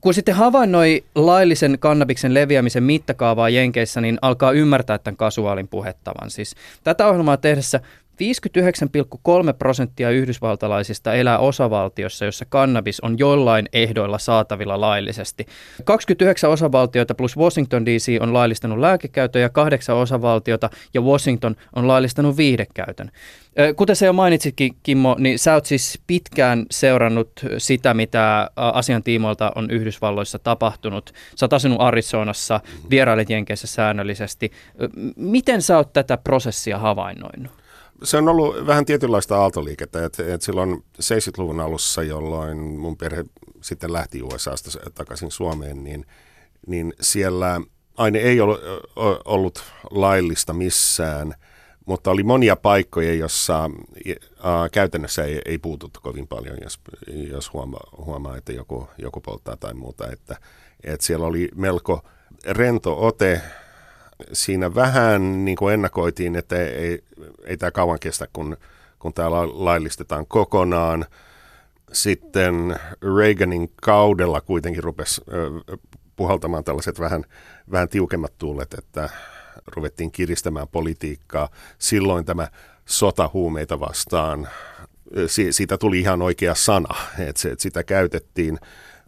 [0.00, 6.30] Kun sitten havainnoi laillisen kannabiksen leviämisen mittakaavaa Jenkeissä, niin alkaa ymmärtää tämän kasuaalin puhettavan.
[6.30, 7.80] Siis tätä ohjelmaa tehdessä
[8.20, 15.46] 59,3 prosenttia yhdysvaltalaisista elää osavaltiossa, jossa kannabis on jollain ehdoilla saatavilla laillisesti.
[15.84, 22.36] 29 osavaltiota plus Washington DC on laillistanut lääkekäytön ja kahdeksan osavaltiota ja Washington on laillistanut
[22.36, 23.10] viihdekäytön.
[23.76, 29.52] Kuten se jo mainitsitkin, Kimmo, niin sä oot siis pitkään seurannut sitä, mitä asian tiimoilta
[29.54, 31.10] on Yhdysvalloissa tapahtunut.
[31.36, 34.52] Sä oot asunut Arizonassa, vierailet Jenkeissä säännöllisesti.
[35.16, 37.59] Miten sä oot tätä prosessia havainnoinut?
[38.02, 43.24] Se on ollut vähän tietynlaista aaltoliikettä, että, että silloin 70-luvun alussa, jolloin mun perhe
[43.60, 46.06] sitten lähti USAsta takaisin Suomeen, niin,
[46.66, 47.60] niin siellä
[47.96, 48.60] aine ei ollut,
[49.24, 51.34] ollut laillista missään,
[51.86, 53.70] mutta oli monia paikkoja, jossa
[54.72, 56.80] käytännössä ei, ei puututtu kovin paljon, jos,
[57.30, 60.12] jos huomaa, huomaa, että joku, joku polttaa tai muuta.
[60.12, 60.36] Että,
[60.84, 62.02] että siellä oli melko
[62.46, 63.42] rento ote
[64.32, 67.04] siinä vähän niin kuin ennakoitiin, että ei, ei,
[67.44, 68.56] ei tämä kauan kestä, kun,
[68.98, 71.06] kun tämä laillistetaan kokonaan.
[71.92, 72.76] Sitten
[73.18, 75.20] Reaganin kaudella kuitenkin rupesi
[76.16, 77.24] puhaltamaan tällaiset vähän,
[77.70, 79.10] vähän tiukemmat tuulet, että
[79.66, 81.48] ruvettiin kiristämään politiikkaa.
[81.78, 82.48] Silloin tämä
[82.86, 84.48] sota huumeita vastaan,
[85.50, 88.58] siitä tuli ihan oikea sana, että, sitä käytettiin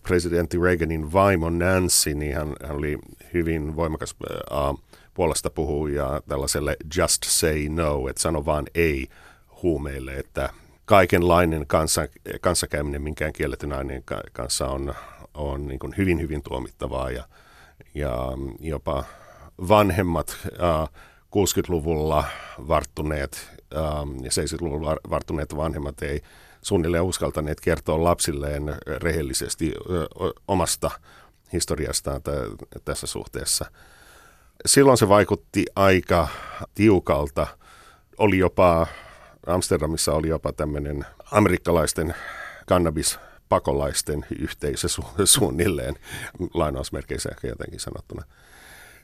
[0.03, 2.99] presidentti Reaganin vaimo Nancy, niin hän, hän oli
[3.35, 4.83] hyvin voimakas uh,
[5.15, 5.51] puolesta
[5.95, 9.09] ja tällaiselle just say no, että sano vaan ei
[9.63, 10.51] huumeille, että
[10.85, 12.09] kaikenlainen kanssa,
[12.41, 14.95] kanssakäyminen minkään kielletyn aineen kanssa on,
[15.35, 17.25] on niin kuin hyvin, hyvin tuomittavaa ja,
[17.95, 18.17] ja
[18.61, 19.05] jopa
[19.69, 20.89] vanhemmat äh,
[21.25, 22.25] 60-luvulla
[22.69, 23.83] varttuneet äh,
[24.23, 26.21] ja 70-luvulla varttuneet vanhemmat ei
[26.63, 29.75] suunnilleen uskaltaneet kertoa lapsilleen rehellisesti
[30.49, 30.91] omasta
[31.53, 33.65] historiastaan t- tässä suhteessa
[34.67, 36.29] silloin se vaikutti aika
[36.75, 37.47] tiukalta.
[38.19, 38.87] Oli jopa,
[39.47, 42.15] Amsterdamissa oli jopa tämmöinen amerikkalaisten
[42.67, 45.95] kannabispakolaisten yhteisö su- suunnilleen,
[46.55, 48.25] lainausmerkeissä ehkä jotenkin sanottuna.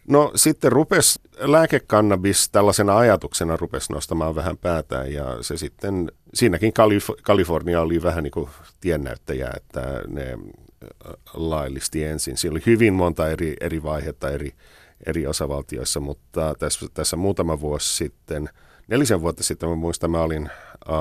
[0.08, 7.20] No sitten rupes lääkekannabis tällaisena ajatuksena rupes nostamaan vähän päätään ja se sitten, siinäkin Kalif-
[7.22, 8.48] Kalifornia oli vähän niin kuin
[8.80, 10.38] tiennäyttäjä, että ne
[11.34, 12.36] laillisti ensin.
[12.36, 14.52] Siinä oli hyvin monta eri, eri vaihetta, eri,
[15.06, 18.48] eri osavaltioissa, mutta tässä, tässä muutama vuosi sitten,
[18.88, 20.50] nelisen vuotta sitten, mä muistan, mä olin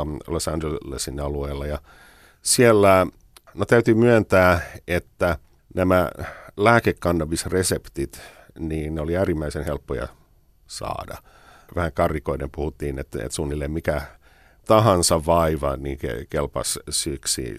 [0.01, 1.79] um, Los Angelesin alueella ja
[2.41, 3.07] siellä,
[3.53, 5.37] no täytyy myöntää, että
[5.75, 6.11] nämä
[6.57, 8.21] lääkekannabisreseptit,
[8.59, 10.07] niin ne oli äärimmäisen helppoja
[10.67, 11.17] saada.
[11.75, 14.01] Vähän karrikoiden puhuttiin, että, että suunnilleen mikä
[14.65, 17.55] tahansa vaiva, niin kelpas syyksi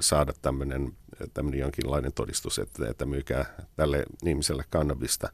[0.00, 0.92] saada tämmöinen
[1.34, 3.44] tämmöinen jonkinlainen todistus, että, että myykää
[3.76, 5.28] tälle ihmiselle kannabista.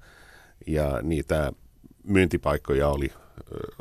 [0.67, 1.53] Ja niitä
[2.05, 3.13] myyntipaikkoja oli,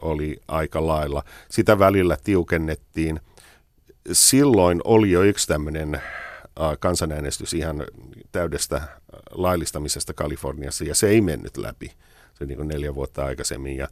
[0.02, 1.24] oli aika lailla.
[1.50, 3.20] Sitä välillä tiukennettiin.
[4.12, 6.02] Silloin oli jo yksi tämmöinen
[6.80, 7.86] kansanäänestys ihan
[8.32, 8.82] täydestä
[9.32, 11.92] laillistamisesta Kaliforniassa, ja se ei mennyt läpi.
[12.34, 13.88] Se niin kuin neljä vuotta aikaisemmin, ja,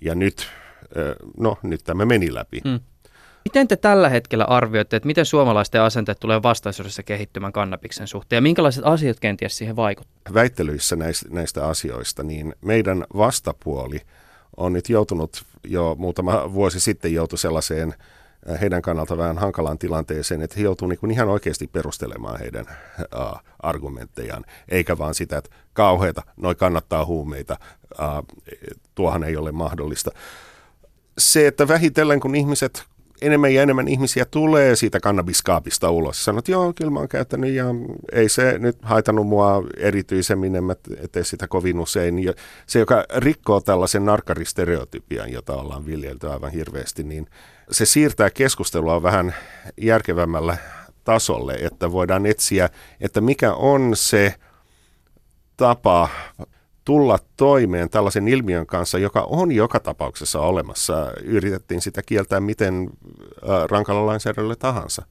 [0.00, 0.48] ja nyt,
[1.36, 2.60] no, nyt tämä meni läpi.
[2.64, 2.80] Mm.
[3.44, 8.42] Miten te tällä hetkellä arvioitte, että miten suomalaisten asenteet tulee vastaisuudessa kehittymään kannabiksen suhteen ja
[8.42, 10.34] minkälaiset asiat kenties siihen vaikuttavat?
[10.34, 14.00] Väittelyissä näistä, näistä asioista, niin meidän vastapuoli
[14.56, 17.94] on nyt joutunut jo muutama vuosi sitten joutu sellaiseen
[18.50, 22.66] äh, heidän kannalta vähän hankalaan tilanteeseen, että he joutuu niin ihan oikeasti perustelemaan heidän
[23.00, 27.56] uh, argumenttejaan, eikä vaan sitä, että kauheita, noi kannattaa huumeita,
[27.92, 28.38] uh,
[28.94, 30.10] tuohan ei ole mahdollista.
[31.18, 32.84] Se, että vähitellen kun ihmiset
[33.22, 36.24] enemmän ja enemmän ihmisiä tulee siitä kannabiskaapista ulos.
[36.24, 37.64] Sanot, joo, kyllä mä oon käyttänyt ja
[38.12, 40.74] ei se nyt haitannut mua erityisemmin, en mä
[41.12, 42.18] tee sitä kovin usein.
[42.18, 42.32] Ja
[42.66, 47.26] se, joka rikkoo tällaisen narkkaristereotypian, jota ollaan viljelty aivan hirveästi, niin
[47.70, 49.34] se siirtää keskustelua vähän
[49.76, 50.56] järkevämmällä
[51.04, 52.68] tasolle, että voidaan etsiä,
[53.00, 54.34] että mikä on se
[55.56, 56.08] tapa
[56.90, 61.12] tulla toimeen tällaisen ilmiön kanssa, joka on joka tapauksessa olemassa.
[61.22, 62.90] Yritettiin sitä kieltää miten
[63.70, 65.02] rankalla lainsäädännöllä tahansa.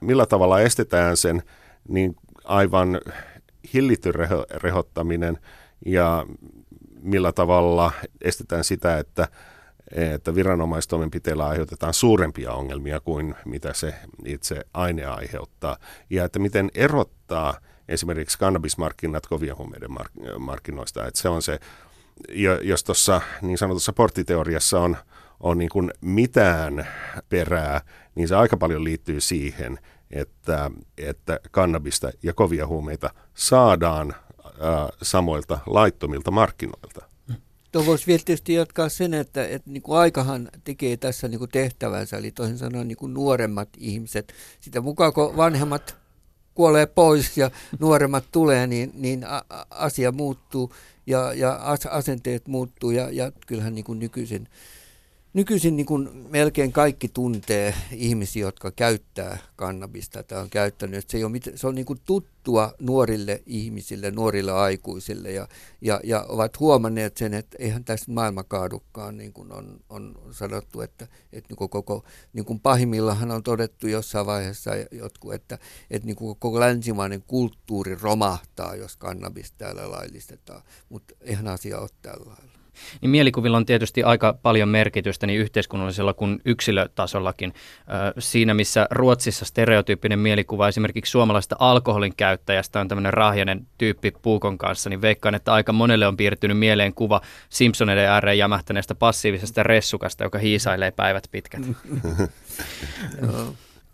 [0.00, 1.42] Millä tavalla estetään sen,
[1.88, 3.00] niin aivan
[3.74, 5.38] hillitty reho, rehottaminen
[5.86, 6.26] ja
[7.02, 9.28] millä tavalla estetään sitä, että,
[9.92, 13.94] että viranomaistoimenpiteillä aiheutetaan suurempia ongelmia kuin mitä se
[14.24, 15.76] itse aine aiheuttaa.
[16.10, 17.54] Ja että miten erottaa
[17.88, 21.06] esimerkiksi kannabismarkkinat kovien huumeiden mark- markkinoista.
[21.06, 21.58] Että se on se,
[22.62, 24.96] jos tuossa niin sanotussa porttiteoriassa on,
[25.40, 26.88] on niin kuin mitään
[27.28, 27.80] perää,
[28.14, 29.78] niin se aika paljon liittyy siihen,
[30.10, 37.08] että, että kannabista ja kovia huumeita saadaan ää, samoilta laittomilta markkinoilta.
[37.72, 41.50] Tuo voisi vielä tietysti jatkaa sen, että, että niin kuin aikahan tekee tässä niin kuin
[41.50, 44.34] tehtävänsä, eli toisin sanoen niin kuin nuoremmat ihmiset.
[44.60, 45.96] Sitä mukaan kun vanhemmat
[46.54, 49.24] kuolee pois ja nuoremmat tulee, niin, niin
[49.70, 50.72] asia muuttuu
[51.06, 54.48] ja, ja asenteet muuttuu ja, ja kyllähän niin kuin nykyisin
[55.34, 61.10] Nykyisin niin kuin melkein kaikki tuntee ihmisiä, jotka käyttää kannabista tai on käyttänyt.
[61.10, 65.48] Se, ei ole mit- se on niin kuin tuttua nuorille ihmisille, nuorille aikuisille ja,
[65.80, 70.80] ja, ja ovat huomanneet sen, että eihän tässä maailma kaadukaan, niin kuin on, on sanottu,
[70.80, 75.58] että, että niin kuin koko, niin kuin pahimmillahan on todettu jossain vaiheessa jotkut, että,
[75.90, 81.88] että niin kuin koko länsimainen kulttuuri romahtaa, jos kannabis täällä laillistetaan, mutta eihän asia ole
[82.02, 82.53] tällä lailla
[83.00, 87.54] niin mielikuvilla on tietysti aika paljon merkitystä niin yhteiskunnallisella kuin yksilötasollakin.
[88.18, 94.90] Siinä, missä Ruotsissa stereotyyppinen mielikuva esimerkiksi suomalaista alkoholin käyttäjästä on tämmöinen rahjainen tyyppi puukon kanssa,
[94.90, 100.38] niin veikkaan, että aika monelle on piirtynyt mieleen kuva Simpsoneiden ääreen jämähtäneestä passiivisesta ressukasta, joka
[100.38, 101.62] hiisailee päivät pitkät.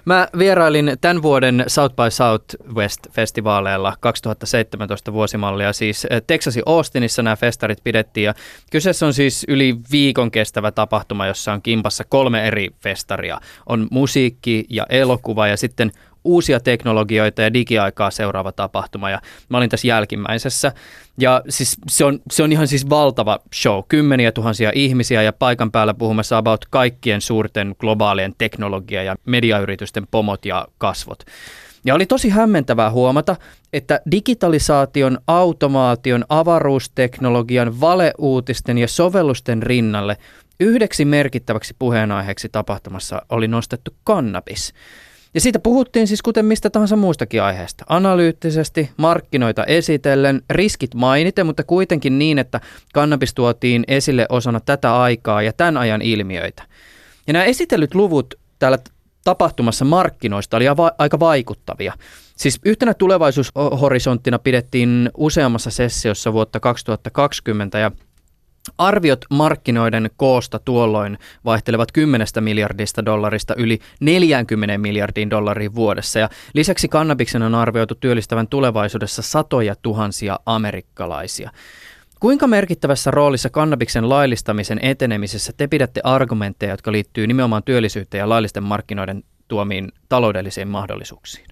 [0.05, 7.79] Mä vierailin tämän vuoden South by Southwest-festivaaleilla 2017 vuosimallia, siis eh, Texasin Austinissa nämä festarit
[7.85, 8.35] pidettiin ja
[8.71, 13.41] kyseessä on siis yli viikon kestävä tapahtuma, jossa on kimpassa kolme eri festaria.
[13.67, 15.93] On musiikki ja elokuva ja sitten
[16.25, 20.73] uusia teknologioita ja digiaikaa seuraava tapahtuma ja mä olin tässä jälkimmäisessä.
[21.19, 25.71] Ja siis se on, se on ihan siis valtava show, kymmeniä tuhansia ihmisiä ja paikan
[25.71, 31.25] päällä puhumassa about kaikkien suurten globaalien teknologia- ja mediayritysten pomot ja kasvot.
[31.85, 33.37] Ja oli tosi hämmentävää huomata,
[33.73, 40.17] että digitalisaation, automaation, avaruusteknologian, valeuutisten ja sovellusten rinnalle
[40.61, 44.75] yhdeksi merkittäväksi puheenaiheeksi tapahtumassa oli nostettu kannabis.
[45.35, 47.85] Ja siitä puhuttiin siis kuten mistä tahansa muustakin aiheesta.
[47.89, 52.61] Analyyttisesti, markkinoita esitellen, riskit mainiten, mutta kuitenkin niin, että
[52.93, 56.63] kannabis tuotiin esille osana tätä aikaa ja tämän ajan ilmiöitä.
[57.27, 58.79] Ja nämä esitellyt luvut täällä
[59.25, 60.65] tapahtumassa markkinoista oli
[60.99, 61.93] aika vaikuttavia.
[62.37, 67.91] Siis yhtenä tulevaisuushorisonttina pidettiin useammassa sessiossa vuotta 2020 ja
[68.79, 76.89] Arviot markkinoiden koosta tuolloin vaihtelevat 10 miljardista dollarista yli 40 miljardiin dollariin vuodessa ja lisäksi
[76.89, 81.51] kannabiksen on arvioitu työllistävän tulevaisuudessa satoja tuhansia amerikkalaisia.
[82.21, 88.63] Kuinka merkittävässä roolissa kannabiksen laillistamisen etenemisessä te pidätte argumentteja, jotka liittyy nimenomaan työllisyyteen ja laillisten
[88.63, 91.50] markkinoiden tuomiin taloudellisiin mahdollisuuksiin?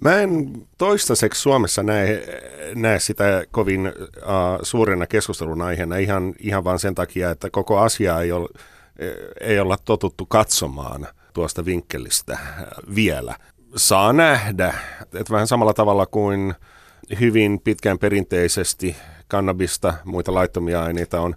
[0.00, 2.22] Mä en toistaiseksi Suomessa näe,
[2.74, 8.20] näe sitä kovin uh, suurena keskustelun aiheena ihan, ihan vain sen takia, että koko asia
[8.20, 8.48] ei, ole,
[9.40, 12.38] ei olla totuttu katsomaan tuosta vinkkelistä
[12.94, 13.34] vielä.
[13.76, 16.54] Saa nähdä, että vähän samalla tavalla kuin
[17.20, 18.96] hyvin pitkään perinteisesti
[19.28, 21.34] kannabista, muita laittomia aineita on,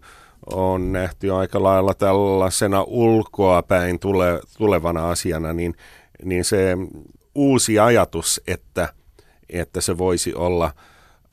[0.53, 5.75] on nähty aika lailla tällaisena ulkoa päin tule, tulevana asiana, niin,
[6.23, 6.77] niin se
[7.35, 8.93] uusi ajatus, että,
[9.49, 10.73] että se voisi olla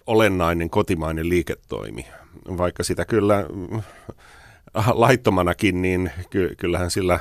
[0.07, 2.07] olennainen kotimainen liiketoimi.
[2.59, 3.83] Vaikka sitä kyllä mm,
[4.93, 7.21] laittomanakin, niin ky- kyllähän sillä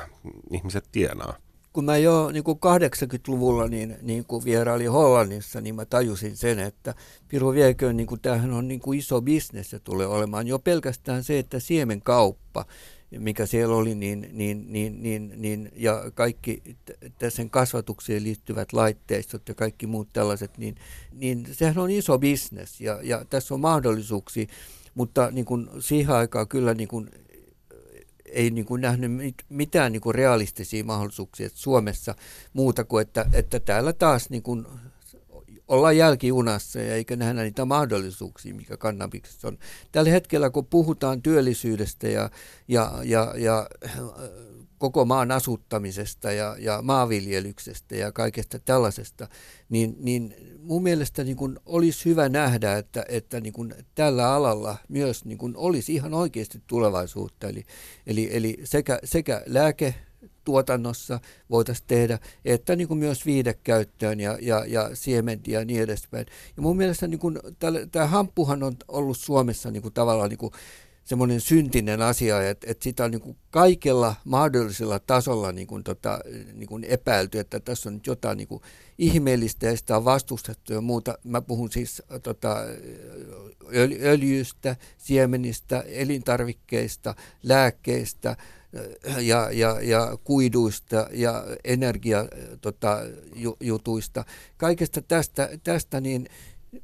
[0.50, 1.36] ihmiset tienaa.
[1.72, 6.58] Kun mä jo niin kuin 80-luvulla niin, niin kuin vierailin Hollannissa, niin mä tajusin sen,
[6.58, 6.94] että
[7.28, 11.24] Piru vieköön, niin kuin tämähän on niin kuin iso bisnes ja tulee olemaan jo pelkästään
[11.24, 12.64] se, että siemenkauppa–
[13.18, 16.62] mikä siellä oli, niin, niin, niin, niin, niin, ja kaikki
[17.18, 20.74] tässä kasvatukseen liittyvät laitteistot ja kaikki muut tällaiset, niin,
[21.12, 24.46] niin sehän on iso bisnes ja, ja tässä on mahdollisuuksia,
[24.94, 27.10] mutta niin kuin siihen aikaan kyllä niin kuin,
[28.24, 32.14] ei niin kuin nähnyt mitään niin kuin realistisia mahdollisuuksia Suomessa
[32.52, 34.66] muuta kuin, että, että täällä taas niin kuin
[35.70, 39.58] ollaan jälkijunassa ja eikä nähdä niitä mahdollisuuksia, mikä kannabiksessa on.
[39.92, 42.30] Tällä hetkellä, kun puhutaan työllisyydestä ja,
[42.68, 43.66] ja, ja, ja
[44.78, 49.28] koko maan asuttamisesta ja, ja maanviljelyksestä ja kaikesta tällaisesta,
[49.68, 54.76] niin, niin mun mielestä niin kun olisi hyvä nähdä, että, että niin kun tällä alalla
[54.88, 57.48] myös niin kun olisi ihan oikeasti tulevaisuutta.
[57.48, 57.64] Eli,
[58.06, 59.94] eli, eli sekä, sekä lääke
[60.50, 61.20] tuotannossa
[61.50, 66.26] voitaisiin tehdä, että niin kuin myös viidekäyttöön ja, ja, ja siementiä ja niin edespäin.
[66.56, 67.38] Ja mun mielestä niin kuin,
[67.92, 70.52] tämä hamppuhan on ollut Suomessa niin kuin, tavallaan niin kuin,
[71.04, 76.20] semmoinen syntinen asia, että, että sitä on niin kuin kaikella mahdollisella tasolla niin kuin, tota,
[76.52, 78.62] niin kuin epäilty, että tässä on nyt jotain niin kuin
[78.98, 81.18] ihmeellistä ja sitä on vastustettu ja muuta.
[81.24, 82.56] Mä puhun siis tota,
[84.02, 88.36] öljystä, siemenistä, elintarvikkeista, lääkkeistä
[89.18, 94.20] ja, ja, ja kuiduista ja energiajutuista.
[94.20, 94.24] Tota,
[94.56, 96.26] Kaikesta tästä, tästä niin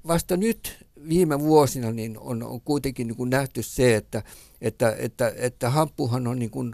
[0.07, 4.23] vasta nyt viime vuosina niin on, on kuitenkin niin kuin nähty se, että,
[4.61, 6.73] että, että, että hamppuhan on niin kuin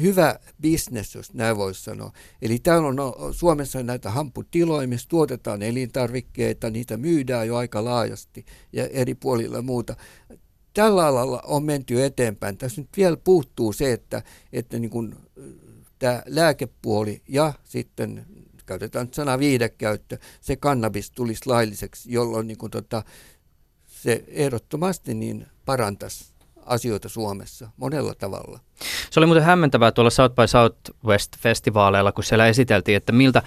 [0.00, 2.12] hyvä bisnes, jos näin voisi sanoa.
[2.42, 8.86] Eli täällä on Suomessa näitä hampputiloja, missä tuotetaan elintarvikkeita, niitä myydään jo aika laajasti ja
[8.86, 9.96] eri puolilla muuta.
[10.74, 12.58] Tällä alalla on menty eteenpäin.
[12.58, 15.14] Tässä nyt vielä puuttuu se, että, että niin kuin,
[15.98, 18.26] tämä lääkepuoli ja sitten
[18.66, 23.02] käytetään sana viidekäyttö, se kannabis tulisi lailliseksi, jolloin niin kuin, tota,
[23.86, 26.32] se ehdottomasti niin parantaisi
[26.66, 28.60] asioita Suomessa monella tavalla.
[29.10, 33.42] Se oli muuten hämmentävää tuolla South by Southwest-festivaaleilla, kun siellä esiteltiin, että miltä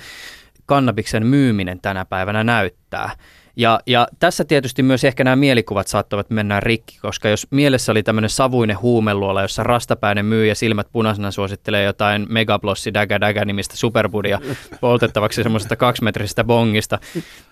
[0.65, 3.17] kannabiksen myyminen tänä päivänä näyttää.
[3.57, 8.03] Ja, ja tässä tietysti myös ehkä nämä mielikuvat saattavat mennä rikki, koska jos mielessä oli
[8.03, 13.77] tämmöinen savuinen huumeluola, jossa rastapäinen myy ja silmät punaisena suosittelee jotain Megablossi Daga Daga nimistä
[13.77, 14.39] superbudia
[14.81, 16.99] poltettavaksi semmoisesta kaksimetrisestä bongista,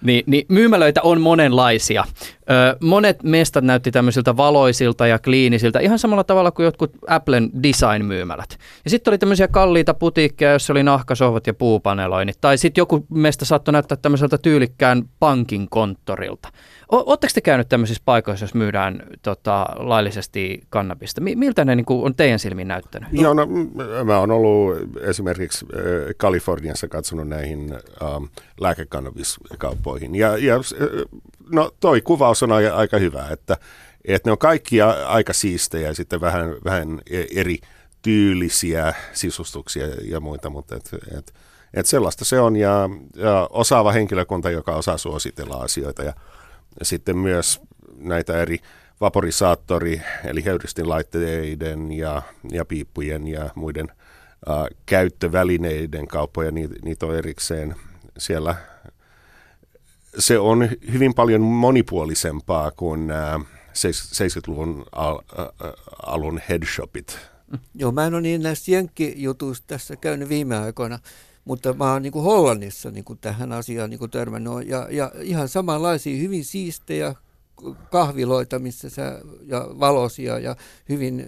[0.02, 2.04] niin, niin myymälöitä on monenlaisia.
[2.50, 8.58] Ö, monet mestat näytti tämmöisiltä valoisilta ja kliinisiltä, ihan samalla tavalla kuin jotkut Applen design-myymälät.
[8.84, 12.38] Ja sitten oli tämmöisiä kalliita putiikkeja, joissa oli nahkasohvat ja puupaneloinnit.
[12.42, 16.50] Tai sitten joku mesta saattoi näyttää tämmöiseltä tyylikkään pankin konttorilta.
[16.90, 21.22] Oletteko te käynyt tämmöisissä paikoissa, jos myydään tota, laillisesti kannabista?
[21.22, 23.10] Miltä ne niin kuin, on teidän silmiin näyttänyt?
[23.12, 23.48] Joo, no,
[24.04, 25.82] mä oon ollut esimerkiksi äh,
[26.18, 27.74] Kaliforniassa katsonut näihin
[28.04, 28.24] ähm,
[28.60, 30.16] lääkekannabiskauppoihin.
[30.16, 30.56] Ja, ja
[31.52, 33.58] no, toi kuvaus on aika, aika hyvä, että,
[34.06, 37.58] että ne on kaikki aika siistejä ja sitten vähän, vähän e, eri
[38.02, 41.34] tyylisiä sisustuksia ja muita, mutta et, et,
[41.74, 46.14] et sellaista se on ja, ja osaava henkilökunta, joka osaa suositella asioita ja
[46.82, 47.62] sitten myös
[47.98, 48.60] näitä eri
[49.02, 52.22] vaporisaattori, eli höyrystinlaitteiden ja,
[52.52, 57.76] ja piippujen ja muiden ä, käyttövälineiden kauppoja, niitä, niitä on erikseen
[58.18, 58.56] siellä.
[60.20, 65.50] Se on hyvin paljon monipuolisempaa kuin ä, 70-luvun al, ä,
[66.06, 67.18] alun headshopit.
[67.76, 71.00] Joo, mä en ole niin näistä jenkkijutuista tässä käynyt viime aikoina
[71.46, 74.68] mutta mä oon niin kuin Hollannissa niin kuin tähän asiaan niin kuin törmännyt.
[74.68, 77.16] Ja, ja ihan samanlaisia hyvin siistejä
[77.92, 80.56] kahviloita, missä sä, ja valosia ja
[80.90, 81.26] hyvin,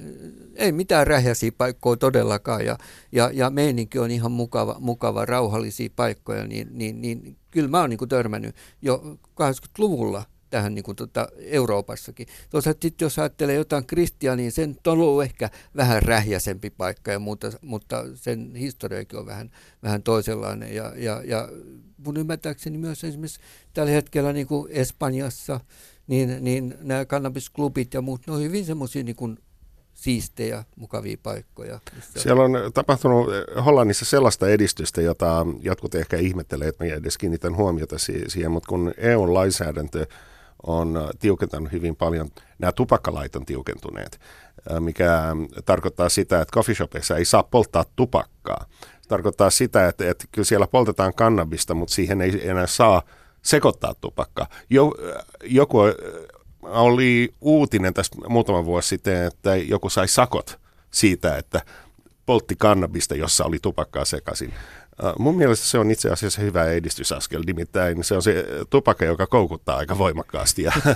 [0.56, 2.66] ei mitään rähjäisiä paikkoja todellakaan.
[2.66, 2.78] Ja,
[3.12, 7.90] ja, ja meininki on ihan mukava, mukava rauhallisia paikkoja, niin, niin, niin kyllä mä oon
[7.90, 10.24] niin kuin törmännyt jo 80-luvulla
[10.56, 12.28] tähän niin kuin tuota Euroopassakin.
[12.50, 17.20] Toisaalta sitten jos ajattelee jotain kristiä, niin sen on ollut ehkä vähän rähjäsempi paikka, ja
[17.20, 19.52] muuta, mutta sen historiakin on vähän,
[19.84, 20.76] vähän toisenlainen.
[20.76, 21.50] Ja, ja, ja
[21.98, 23.40] mun ymmärtääkseni myös esimerkiksi
[23.74, 25.60] tällä hetkellä niin kuin Espanjassa,
[26.08, 29.38] niin, niin nämä kannabisklubit ja muut, ne on hyvin semmoisia niin
[29.94, 31.80] siistejä, mukavia paikkoja.
[32.18, 33.28] Siellä on tapahtunut
[33.66, 37.96] Hollannissa sellaista edistystä, jota jotkut ehkä ihmettelee, että mä edes kiinnitän huomiota
[38.28, 40.08] siihen, mutta kun EU-lainsäädäntö
[40.68, 42.30] on tiukentanut hyvin paljon.
[42.60, 44.20] Nämä tupakkalait on tiukentuneet,
[44.80, 45.22] mikä
[45.66, 48.66] tarkoittaa sitä, että coffeeshopeissa ei saa polttaa tupakkaa.
[49.02, 53.02] Se tarkoittaa sitä, että, että kyllä siellä poltetaan kannabista, mutta siihen ei enää saa
[53.42, 54.48] sekoittaa tupakkaa.
[54.70, 54.94] Jo,
[55.44, 55.78] joku
[56.62, 60.60] oli uutinen tässä muutama vuosi sitten, että joku sai sakot
[60.92, 61.62] siitä, että
[62.26, 64.54] poltti kannabista, jossa oli tupakkaa sekaisin.
[65.04, 69.28] Äh, mun mielestä se on itse asiassa hyvä edistysaskel, nimittäin se on se tupakka, joka
[69.28, 70.96] koukuttaa aika voimakkaasti ja äh,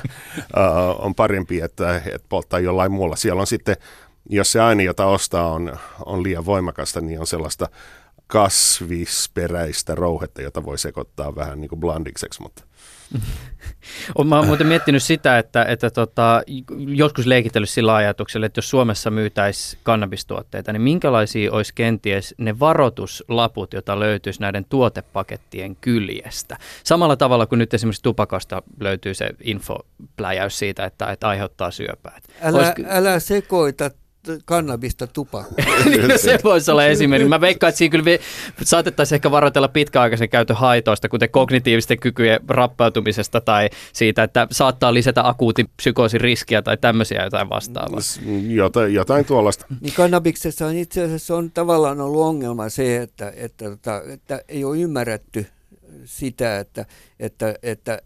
[0.99, 3.15] on parempi, että, että polttaa jollain muulla.
[3.15, 3.75] Siellä on sitten,
[4.29, 7.69] jos se aine, jota ostaa, on, on liian voimakasta, niin on sellaista
[8.27, 12.63] kasvisperäistä rouhetta, jota voi sekoittaa vähän niin kuin blandikseksi, mutta
[14.25, 16.41] Mä oon muuten miettinyt sitä, että, että tota,
[16.87, 23.73] joskus leikitellyt sillä ajatuksella, että jos Suomessa myytäisiin kannabistuotteita, niin minkälaisia olisi kenties ne varoituslaput,
[23.73, 26.57] joita löytyisi näiden tuotepakettien kyljestä?
[26.83, 32.19] Samalla tavalla kuin nyt esimerkiksi tupakasta löytyy se infopläjäys siitä, että, että aiheuttaa syöpää.
[32.41, 32.85] Älä, Olis...
[32.87, 33.91] älä sekoita
[34.45, 35.65] kannabista tupakkaa.
[35.85, 37.29] niin, no se voisi olla esimerkki.
[37.29, 38.19] Mä veikkaan, että siinä kyllä vi-
[38.63, 45.27] saatettaisiin ehkä varoitella pitkäaikaisen käytön haitoista, kuten kognitiivisten kykyjen rappeutumisesta tai siitä, että saattaa lisätä
[45.27, 47.99] akuutin psykoosin riskiä tai tämmöisiä jotain vastaavaa.
[48.47, 49.65] Jotain, jotain tuollaista.
[49.81, 54.63] Niin kannabiksessa on itse asiassa on tavallaan ollut ongelma se, että, että, että, että ei
[54.63, 55.45] ole ymmärretty
[56.05, 56.85] sitä, että,
[57.19, 58.01] että, että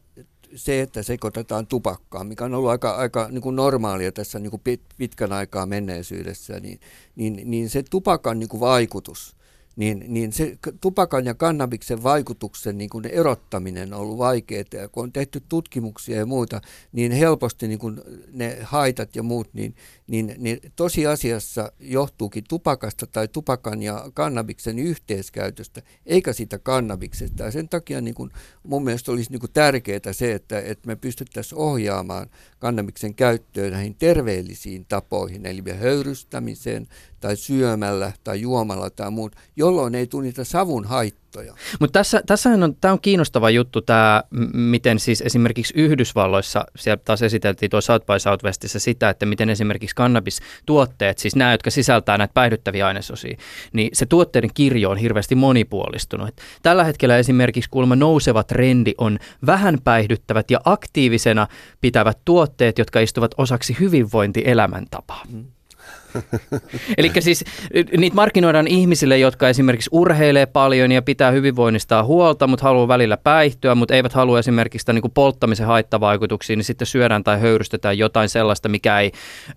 [0.56, 4.62] se, että sekoitetaan tupakkaa, mikä on ollut aika, aika niin kuin normaalia tässä niin kuin
[4.98, 6.80] pitkän aikaa menneisyydessä, niin,
[7.16, 9.36] niin, niin se tupakan niin kuin vaikutus–
[9.76, 14.64] niin, niin se tupakan ja kannabiksen vaikutuksen niin kuin erottaminen on ollut vaikeaa.
[14.74, 16.62] Ja kun on tehty tutkimuksia ja muuta,
[16.92, 18.02] niin helposti niin kuin
[18.32, 19.76] ne haitat ja muut, niin,
[20.08, 27.44] niin, niin tosiasiassa johtuukin tupakasta tai tupakan ja kannabiksen yhteiskäytöstä, eikä siitä kannabiksesta.
[27.44, 28.32] Ja sen takia niin kuin
[28.64, 33.96] mun mielestä olisi niin kuin tärkeää se, että, että me pystyttäisiin ohjaamaan kannabiksen käyttöön näihin
[33.96, 36.88] terveellisiin tapoihin, eli höyrystämiseen
[37.24, 41.54] tai syömällä tai juomalla tai muut, jolloin ei tule niitä savun haittoja.
[41.80, 47.22] Mutta tässä, tässähän on, tämä on kiinnostava juttu tämä, miten siis esimerkiksi Yhdysvalloissa, siellä taas
[47.22, 52.34] esiteltiin tuo South by Southwestissa sitä, että miten esimerkiksi kannabistuotteet, siis nämä, jotka sisältää näitä
[52.34, 53.38] päihdyttäviä ainesosia,
[53.74, 56.28] niin se tuotteiden kirjo on hirveästi monipuolistunut.
[56.28, 61.48] Et tällä hetkellä esimerkiksi kuulemma nouseva trendi on vähän päihdyttävät ja aktiivisena
[61.82, 65.24] pitävät tuotteet, jotka istuvat osaksi hyvinvointielämäntapaa.
[65.32, 65.46] Mm.
[66.98, 67.44] Eli siis
[67.98, 73.76] niitä markkinoidaan ihmisille, jotka esimerkiksi urheilee paljon ja pitää hyvinvoinnistaan huolta, mutta haluaa välillä päihtyä,
[73.76, 78.70] mutta eivät halua esimerkiksi niin kuin polttamisen haittavaikutuksia, niin sitten syödään tai höyrystetään jotain sellaista,
[78.70, 79.12] mikä ei
[79.50, 79.54] ö,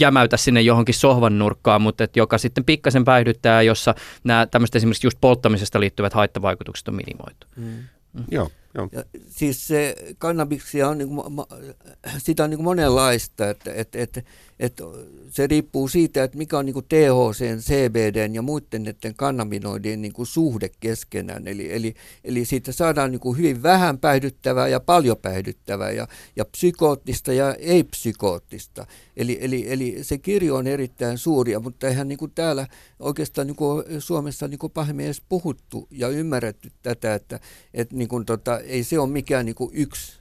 [0.00, 5.06] jämäytä sinne johonkin sohvan nurkkaan, mutta et joka sitten pikkasen päihdyttää, jossa nämä tämmöiset esimerkiksi
[5.06, 7.46] just polttamisesta liittyvät haittavaikutukset on minimoitu.
[7.56, 7.64] Mm.
[8.12, 8.24] Mm.
[8.30, 8.50] Joo.
[8.74, 8.88] Joo.
[8.92, 11.46] Ja siis se kannabiksia on, niin kuin,
[12.18, 14.22] sitä on niin kuin monenlaista, että, että, että,
[14.60, 14.84] että
[15.30, 20.70] se riippuu siitä, että mikä on niin THC, CBD ja muiden näiden kannabinoidien niin suhde
[20.80, 21.48] keskenään.
[21.48, 21.94] Eli, eli,
[22.24, 28.86] eli siitä saadaan niin hyvin vähän päihdyttävää ja paljon päihdyttävää ja, ja psykoottista ja ei-psykoottista.
[29.16, 32.66] Eli, eli, eli se kirjo on erittäin suuria, mutta eihän niin täällä
[32.98, 37.40] oikeastaan niin Suomessa niin pahemmin edes puhuttu ja ymmärretty tätä, että,
[37.74, 40.18] että niin tota, ei se ole mikään niin yksi,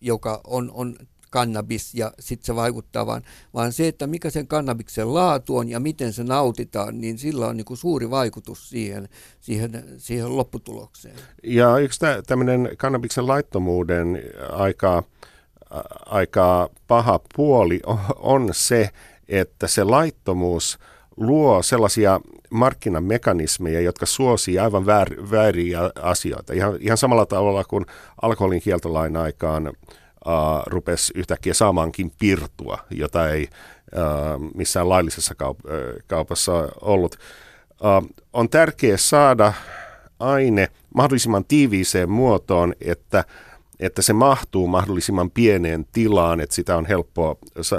[0.00, 0.96] joka on, on
[1.36, 3.22] kannabis ja sitten se vaikuttaa, vaan,
[3.54, 7.56] vaan se, että mikä sen kannabiksen laatu on ja miten se nautitaan, niin sillä on
[7.56, 9.08] niin kuin suuri vaikutus siihen,
[9.40, 11.16] siihen, siihen lopputulokseen.
[11.42, 14.22] Ja yksi tämmöinen kannabiksen laittomuuden
[14.52, 15.02] aika,
[16.06, 17.80] aika paha puoli
[18.16, 18.90] on se,
[19.28, 20.78] että se laittomuus
[21.16, 22.20] luo sellaisia
[22.50, 26.52] markkinamekanismeja, jotka suosii aivan väär, vääriä asioita.
[26.52, 27.86] Ihan, ihan samalla tavalla kuin
[28.22, 29.72] alkoholin kieltolain aikaan
[30.26, 33.48] uh, rupesi yhtäkkiä saamaankin pirtua, jota ei
[33.92, 37.16] uh, missään laillisessa kaup- uh, kaupassa ollut.
[37.70, 39.52] Uh, on tärkeää saada
[40.18, 43.24] aine mahdollisimman tiiviiseen muotoon, että
[43.80, 47.36] että se mahtuu mahdollisimman pieneen tilaan, että sitä on helppoa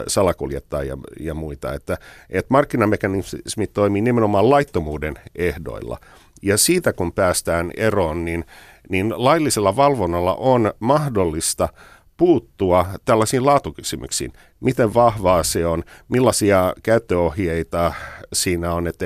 [0.08, 1.74] salakuljettaa ja, ja muita.
[1.74, 1.98] Että,
[2.30, 5.98] että markkinamekanismit toimii nimenomaan laittomuuden ehdoilla.
[6.42, 8.46] Ja siitä kun päästään eroon, niin,
[8.90, 11.70] niin laillisella valvonnalla on mahdollista–
[12.18, 14.34] puuttua tällaisiin laatukysymyksiin.
[14.60, 17.94] Miten vahvaa se on, millaisia käyttöohjeita
[18.34, 19.06] siinä on, että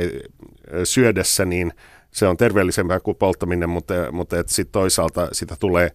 [0.83, 1.73] syödessä niin
[2.11, 5.91] se on terveellisempää kuin polttaminen, mutta, mutta sitten toisaalta sitä tulee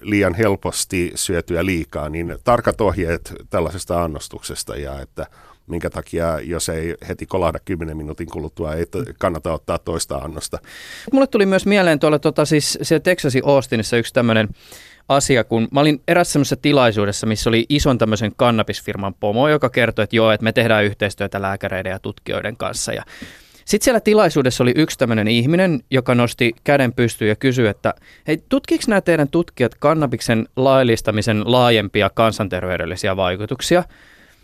[0.00, 5.26] liian helposti syötyä liikaa, niin tarkat ohjeet tällaisesta annostuksesta ja että
[5.66, 8.86] minkä takia, jos ei heti kolahda 10 minuutin kuluttua, ei
[9.18, 10.58] kannata ottaa toista annosta.
[11.12, 14.48] Mulle tuli myös mieleen tuolla tota, siis siellä Texasin Austinissa yksi tämmöinen
[15.08, 20.02] asia, kun mä olin erässä semmoisessa tilaisuudessa, missä oli ison tämmöisen kannabisfirman pomo, joka kertoi,
[20.02, 22.92] että joo, että me tehdään yhteistyötä lääkäreiden ja tutkijoiden kanssa.
[22.92, 23.02] Ja
[23.64, 27.94] sitten siellä tilaisuudessa oli yksi tämmöinen ihminen, joka nosti käden pystyyn ja kysyi, että
[28.26, 33.84] hei, tutkiiko nämä teidän tutkijat kannabiksen laillistamisen laajempia kansanterveydellisiä vaikutuksia?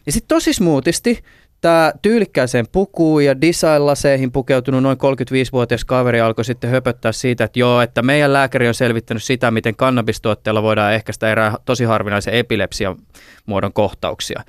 [0.06, 1.24] Ja sitten tosi smoothisti
[1.62, 7.80] Tämä tyylikkääseen pukuun ja design-laseihin pukeutunut noin 35-vuotias kaveri alkoi sitten höpöttää siitä, että joo,
[7.80, 12.96] että meidän lääkäri on selvittänyt sitä, miten kannabistuotteella voidaan ehkäistä erään tosi harvinaisen epilepsian
[13.46, 14.42] muodon kohtauksia.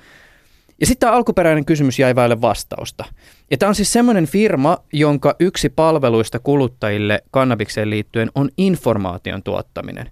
[0.80, 3.04] Ja sitten tämä alkuperäinen kysymys jäi vaille vastausta.
[3.50, 10.10] Ja tämä on siis semmoinen firma, jonka yksi palveluista kuluttajille kannabikseen liittyen on informaation tuottaminen.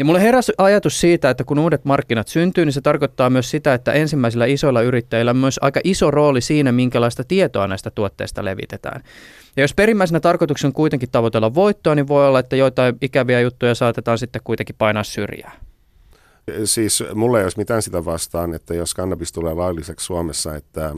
[0.00, 3.74] Ja mulle heräsi ajatus siitä, että kun uudet markkinat syntyy, niin se tarkoittaa myös sitä,
[3.74, 9.02] että ensimmäisillä isoilla yrittäjillä on myös aika iso rooli siinä, minkälaista tietoa näistä tuotteista levitetään.
[9.56, 13.74] Ja jos perimmäisenä tarkoituksena on kuitenkin tavoitella voittoa, niin voi olla, että joitain ikäviä juttuja
[13.74, 15.60] saatetaan sitten kuitenkin painaa syrjään.
[16.64, 20.94] Siis mulla ei olisi mitään sitä vastaan, että jos kannabis tulee lailliseksi Suomessa, että äh,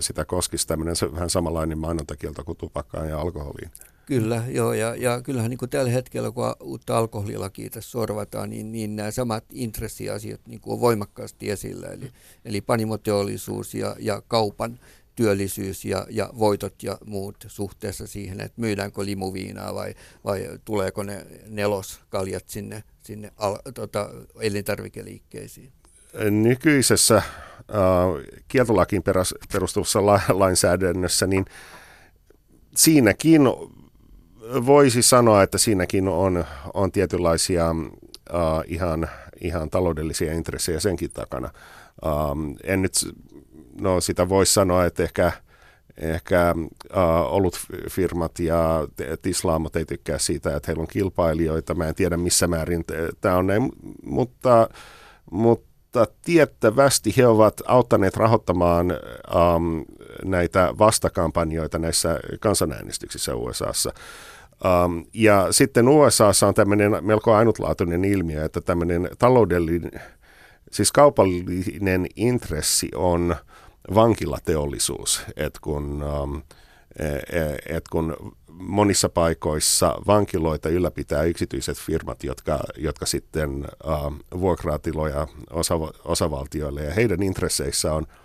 [0.00, 3.70] sitä koskisi tämmöinen vähän samanlainen mainontakielto kuin tupakkaan ja alkoholiin.
[4.08, 8.72] Kyllä, joo, ja, ja kyllähän niin kuin tällä hetkellä, kun uutta alkoholilakia tässä sorvataan, niin,
[8.72, 12.10] niin nämä samat intressiasiat niin kuin on voimakkaasti esillä, eli,
[12.44, 14.80] eli panimoteollisuus ja, ja kaupan
[15.16, 19.94] työllisyys ja, ja voitot ja muut suhteessa siihen, että myydäänkö limuviinaa vai,
[20.24, 25.72] vai tuleeko ne neloskaljat sinne, sinne al, tota, elintarvikeliikkeisiin.
[26.30, 27.24] Nykyisessä äh,
[28.48, 29.02] kieltolakiin
[29.52, 31.44] perustuvassa la, lainsäädännössä, niin
[32.76, 33.42] siinäkin
[34.66, 36.44] voisi sanoa, että siinäkin on,
[36.74, 39.08] on tietynlaisia uh, ihan,
[39.40, 41.50] ihan taloudellisia intressejä senkin takana.
[42.06, 42.92] Um, en nyt,
[43.80, 45.32] no sitä voisi sanoa, että ehkä,
[45.96, 47.58] ehkä uh, ollut
[47.90, 48.88] firmat ja
[49.22, 51.74] tislaamot ei tykkää siitä, että heillä on kilpailijoita.
[51.74, 52.84] Mä en tiedä missä määrin
[53.20, 53.72] tämä on näin,
[54.04, 54.68] mutta,
[55.30, 58.92] mutta tiettävästi he ovat auttaneet rahoittamaan
[59.56, 59.84] um,
[60.24, 63.92] näitä vastakampanjoita näissä kansanäänestyksissä USAssa.
[64.64, 69.90] Um, ja sitten USAssa on tämmöinen melko ainutlaatuinen ilmiö, että tämmöinen taloudellinen,
[70.72, 73.36] siis kaupallinen intressi on
[73.94, 76.42] vankilateollisuus, että kun, um,
[77.68, 85.74] et kun monissa paikoissa vankiloita ylläpitää yksityiset firmat, jotka, jotka sitten uh, vuokraa tiloja osa,
[86.04, 88.06] osavaltioille ja heidän intresseissä on–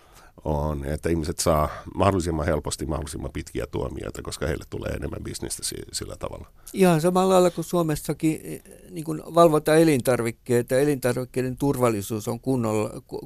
[0.44, 6.16] on, että ihmiset saa mahdollisimman helposti mahdollisimman pitkiä tuomioita, koska heille tulee enemmän bisnestä sillä
[6.20, 6.48] tavalla.
[6.74, 10.76] Ihan samalla lailla kuin Suomessakin eh, niin kuin valvotaan elintarvikkeita.
[10.76, 12.40] Elintarvikkeiden turvallisuus on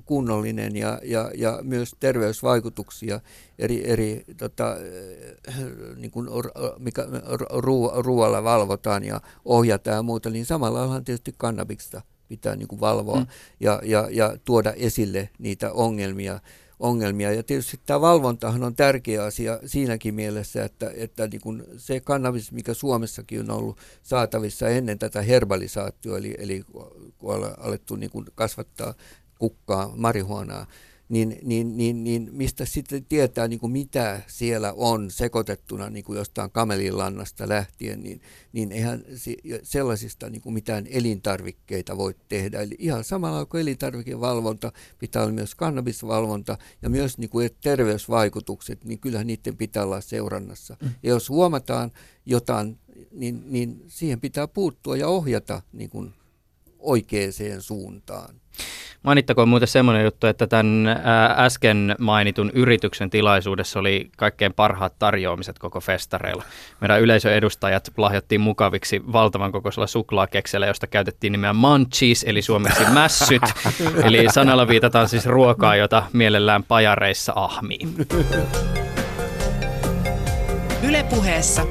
[0.05, 3.20] kunnollinen ja, ja, ja myös terveysvaikutuksia
[3.60, 4.76] eri, eri tota,
[5.47, 5.55] eh,
[5.95, 6.28] niin kuin,
[6.78, 7.08] mikä
[7.97, 13.20] ruoalla valvotaan ja ohjataan ja muuta, niin samalla lailla tietysti kannabista pitää niin kuin valvoa
[13.20, 13.28] mm.
[13.60, 16.39] ja, ja, ja tuoda esille niitä ongelmia
[16.80, 17.32] ongelmia.
[17.32, 22.51] Ja tietysti tämä valvontahan on tärkeä asia siinäkin mielessä, että, että niin kuin se kannabis,
[22.51, 26.63] mikä Suomessakin on ollut saatavissa ennen tätä herbalisaatioa, eli, eli
[27.17, 28.93] kun on alettu niin kuin kasvattaa
[29.39, 30.65] kukkaa, marihuonaa,
[31.10, 36.18] niin, niin, niin, niin mistä sitten tietää, niin kuin mitä siellä on sekoitettuna niin kuin
[36.18, 38.22] jostain kamelinlannasta lähtien, niin,
[38.53, 39.05] niin eihän
[39.64, 42.62] sellaisista niin kuin mitään elintarvikkeita voi tehdä.
[42.62, 48.99] Eli ihan samalla kuin elintarvikevalvonta, pitää olla myös kannabisvalvonta ja myös niin kuin terveysvaikutukset, niin
[48.99, 50.78] kyllähän niiden pitää olla seurannassa.
[50.82, 50.89] Mm.
[51.03, 51.91] Ja jos huomataan
[52.26, 52.80] jotain,
[53.12, 56.14] niin, niin siihen pitää puuttua ja ohjata niin kuin
[56.80, 58.41] oikeaan suuntaan.
[59.03, 60.88] Mainittakoon muuten semmoinen juttu, että tämän
[61.38, 66.43] äsken mainitun yrityksen tilaisuudessa oli kaikkein parhaat tarjoamiset koko festareilla.
[66.82, 73.41] Meidän yleisöedustajat lahjottiin mukaviksi valtavan kokoisella suklaakeksellä, josta käytettiin nimeä munchies, eli suomeksi mässyt.
[74.05, 77.80] eli sanalla viitataan siis ruokaa, jota mielellään pajareissa ahmii.
[80.84, 81.66] Ylepuheessa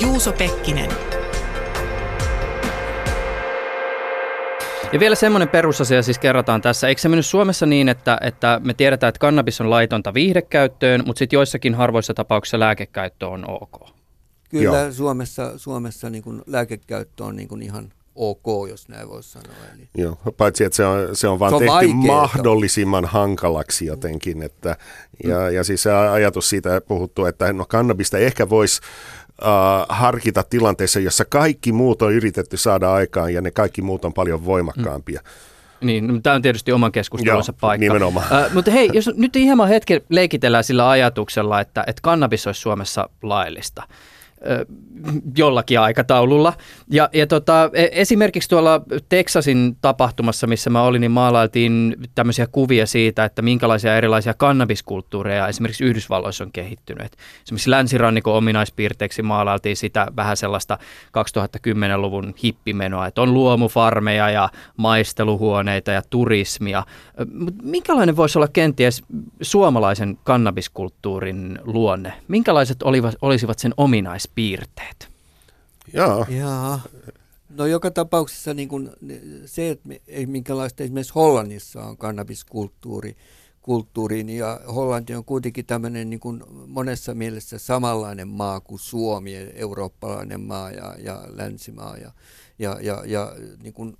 [0.00, 1.07] Juuso Pekkinen.
[4.92, 6.88] Ja vielä semmoinen perusasia siis kerrataan tässä.
[6.88, 11.18] Eikö se mennyt Suomessa niin, että, että me tiedetään, että kannabis on laitonta viihdekäyttöön, mutta
[11.18, 13.88] sitten joissakin harvoissa tapauksissa lääkekäyttö on ok?
[14.50, 14.92] Kyllä Joo.
[14.92, 19.56] Suomessa, Suomessa niin kuin lääkekäyttö on niin kuin ihan ok, jos näin voisi sanoa.
[19.74, 19.88] Eli...
[19.96, 21.96] Joo, paitsi että se on, se on vaan se on tehty vaikeeta.
[21.96, 24.42] mahdollisimman hankalaksi jotenkin.
[24.42, 24.76] Että,
[25.24, 25.54] ja, mm.
[25.54, 28.80] ja siis se ajatus siitä puhuttu, että no kannabista ehkä voisi
[29.42, 34.12] uh, harkita tilanteessa, jossa kaikki muut on yritetty saada aikaan ja ne kaikki muut on
[34.12, 35.20] paljon voimakkaampia.
[35.24, 35.86] Mm.
[35.86, 37.80] Niin, no, tämä on tietysti oman keskustelunsa Joo, paikka.
[37.80, 38.26] nimenomaan.
[38.26, 43.08] Uh, mutta hei, jos nyt ihan hetken leikitellään sillä ajatuksella, että, että kannabis olisi Suomessa
[43.22, 43.82] laillista
[45.36, 46.52] jollakin aikataululla.
[46.90, 52.86] Ja, ja tota, e, esimerkiksi tuolla Texasin tapahtumassa, missä mä olin, niin maalailtiin tämmöisiä kuvia
[52.86, 57.12] siitä, että minkälaisia erilaisia kannabiskulttuureja esimerkiksi Yhdysvalloissa on kehittynyt.
[57.44, 60.78] Esimerkiksi länsirannikon ominaispiirteeksi maalailtiin sitä vähän sellaista
[61.18, 66.82] 2010-luvun hippimenoa, että on luomufarmeja ja maisteluhuoneita ja turismia.
[67.34, 69.02] Mutta minkälainen voisi olla kenties
[69.42, 72.12] suomalaisen kannabiskulttuurin luonne?
[72.28, 75.08] Minkälaiset olivat, olisivat sen ominais piirteet.
[75.92, 76.26] Joo.
[76.28, 76.80] Jaa.
[77.48, 78.92] No joka tapauksessa niin kun
[79.46, 83.16] se, että me, minkälaista esimerkiksi Hollannissa on kannabiskulttuuri,
[83.62, 90.40] kulttuuriin ja Hollanti on kuitenkin tämmöinen niin kuin monessa mielessä samanlainen maa kuin Suomi, eurooppalainen
[90.40, 92.12] maa ja, ja länsimaa ja,
[92.58, 93.96] ja, ja, ja niin kuin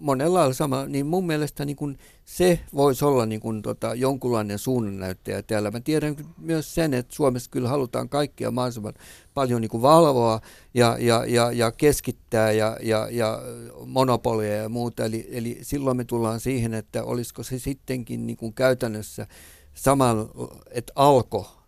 [0.00, 4.58] monella lailla sama, niin mun mielestä niin kuin se voisi olla niin kuin tota, jonkunlainen
[4.58, 5.70] suunnannäyttäjä täällä.
[5.70, 8.94] Mä tiedän myös sen, että Suomessa kyllä halutaan kaikkia mahdollisimman
[9.34, 10.40] paljon niin valvoa
[10.74, 13.42] ja, ja, ja, ja keskittää ja, ja, ja
[13.86, 15.04] monopolia ja muuta.
[15.04, 19.26] Eli, eli silloin me tullaan siihen, että olisiko se sittenkin niin kuin käytännössä
[19.74, 20.28] saman,
[20.70, 21.59] että alko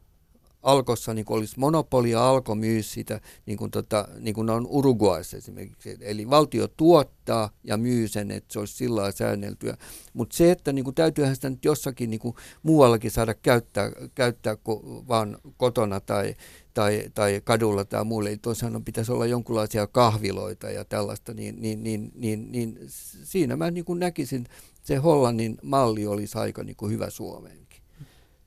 [0.63, 5.37] Alkossa niin olisi monopoli ja Alko myy sitä, niin kuin, tota, niin kuin on Uruguayssa
[5.37, 5.97] esimerkiksi.
[6.01, 9.77] Eli valtio tuottaa ja myy sen, että se olisi sillä lailla säänneltyä.
[10.13, 14.57] Mutta se, että niin kuin, täytyyhän sitä nyt jossakin niin kuin, muuallakin saada käyttää, käyttää
[14.57, 16.35] kuin vaan kotona tai,
[16.75, 18.29] tai, tai kadulla tai muulle.
[18.29, 22.79] Eli tosiaan pitäisi olla jonkinlaisia kahviloita ja tällaista, niin, niin, niin, niin, niin
[23.23, 24.47] siinä mä niin kuin näkisin,
[24.83, 27.83] se Hollannin malli olisi aika niin kuin hyvä Suomeenkin.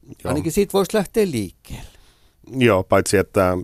[0.04, 0.16] Joo.
[0.26, 2.05] Ainakin siitä voisi lähteä liikkeelle.
[2.52, 3.58] Joo, paitsi että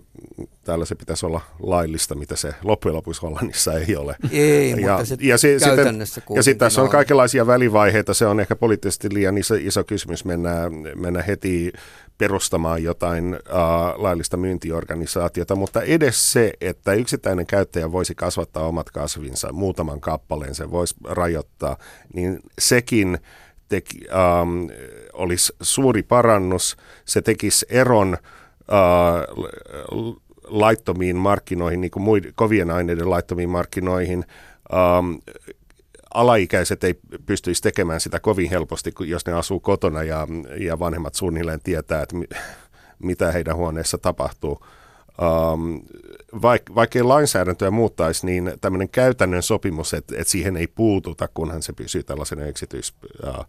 [0.64, 4.16] täällä se pitäisi olla laillista, mitä se loppujen lopuksi Hollannissa ei ole.
[4.30, 8.26] Ei, ja, mutta se ja, si- käytännössä sitten, Ja sitten tässä on kaikenlaisia välivaiheita, se
[8.26, 10.50] on ehkä poliittisesti liian iso, iso kysymys mennä,
[10.96, 11.72] mennä heti
[12.18, 19.52] perustamaan jotain uh, laillista myyntiorganisaatiota, mutta edes se, että yksittäinen käyttäjä voisi kasvattaa omat kasvinsa,
[19.52, 21.76] muutaman kappaleen se voisi rajoittaa,
[22.14, 23.18] niin sekin
[23.68, 23.98] teki,
[24.42, 24.68] um,
[25.12, 26.76] olisi suuri parannus.
[27.04, 28.18] Se tekisi eron
[30.44, 34.24] laittomiin markkinoihin, niin kuin muiden, kovien aineiden laittomiin markkinoihin.
[34.74, 35.14] Ähm,
[36.14, 36.94] alaikäiset ei
[37.26, 42.16] pystyisi tekemään sitä kovin helposti, jos ne asuu kotona ja, ja vanhemmat suunnilleen tietää, että
[42.16, 42.24] mi,
[42.98, 44.66] mitä heidän huoneessa tapahtuu.
[45.22, 45.82] Um,
[46.42, 51.72] vaik, vaikkei lainsäädäntöä muuttaisi, niin tämmöinen käytännön sopimus, että, että siihen ei puututa, kunhan se
[51.72, 52.94] pysyy tällaisena yksityis,
[53.26, 53.46] uh,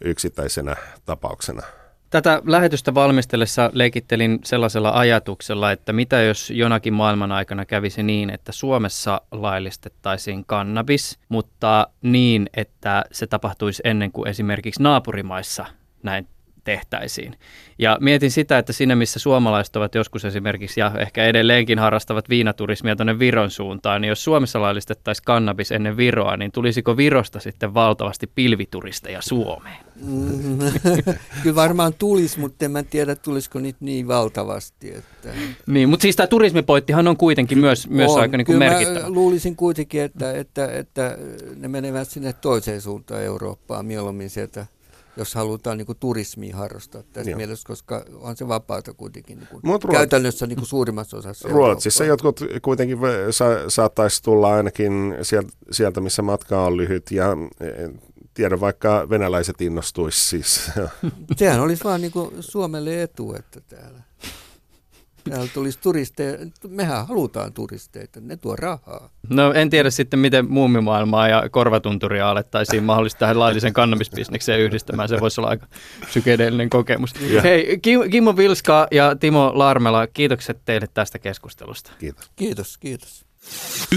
[0.00, 1.62] yksittäisenä tapauksena.
[2.10, 8.52] Tätä lähetystä valmistellessa leikittelin sellaisella ajatuksella, että mitä jos jonakin maailman aikana kävisi niin, että
[8.52, 15.66] Suomessa laillistettaisiin kannabis, mutta niin, että se tapahtuisi ennen kuin esimerkiksi naapurimaissa
[16.02, 16.28] näin
[16.66, 17.36] tehtäisiin.
[17.78, 22.96] Ja mietin sitä, että siinä missä suomalaiset ovat joskus esimerkiksi ja ehkä edelleenkin harrastavat viinaturismia
[22.96, 28.26] tuonne Viron suuntaan, niin jos Suomessa laillistettaisiin kannabis ennen Viroa, niin tulisiko Virosta sitten valtavasti
[28.26, 29.76] pilvituristeja Suomeen?
[30.04, 30.58] Mm,
[31.42, 34.94] kyllä varmaan tulisi, mutta en mä tiedä, tulisiko niitä niin valtavasti.
[34.94, 35.28] Että...
[35.66, 38.20] Niin, mutta siis tämä turismipoittihan on kuitenkin myös, myös on.
[38.20, 39.10] aika niin kuin merkittävä.
[39.10, 41.18] luulisin kuitenkin, että, että, että
[41.56, 44.66] ne menevät sinne toiseen suuntaan Eurooppaan mieluummin sieltä
[45.16, 47.36] jos halutaan niin kuin turismia harrastaa tässä Joo.
[47.36, 52.04] mielessä, koska on se vapaata kuitenkin niin kuin Mut käytännössä niin kuin suurimmassa osassa Ruotsissa
[52.04, 52.30] Eurooppaa.
[52.30, 52.98] jotkut kuitenkin
[53.30, 57.26] sa- saattaisi tulla ainakin sieltä, sieltä, missä matka on lyhyt ja
[57.60, 57.66] e,
[58.34, 60.70] tiedä, vaikka venäläiset innostuisi siis.
[61.36, 64.02] Sehän olisi vaan niin kuin Suomelle etu, että täällä
[65.30, 66.38] Täällä tulisi turisteja.
[66.68, 69.10] Mehän halutaan turisteita, ne tuo rahaa.
[69.30, 75.08] No en tiedä sitten, miten muumimaailmaa ja korvatunturia alettaisiin mahdollisesti tähän laillisen kannabisbisnekseen yhdistämään.
[75.08, 75.66] Se voisi olla aika
[76.10, 77.10] sykedeellinen kokemus.
[77.30, 77.42] Ja.
[77.42, 77.78] Hei,
[78.10, 81.92] Kimmo Vilska ja Timo Larmela, kiitokset teille tästä keskustelusta.
[81.98, 82.30] Kiitos.
[82.36, 83.24] Kiitos, kiitos.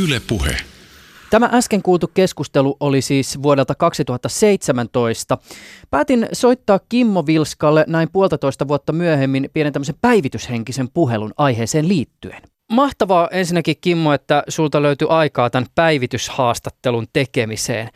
[0.04, 0.58] Yle Puhe.
[1.30, 5.38] Tämä äsken kuultu keskustelu oli siis vuodelta 2017.
[5.92, 12.42] Päätin soittaa Kimmo Vilskalle näin puolitoista vuotta myöhemmin pienen tämmöisen päivityshenkisen puhelun aiheeseen liittyen.
[12.72, 17.90] Mahtavaa ensinnäkin Kimmo, että sulta löytyi aikaa tämän päivityshaastattelun tekemiseen.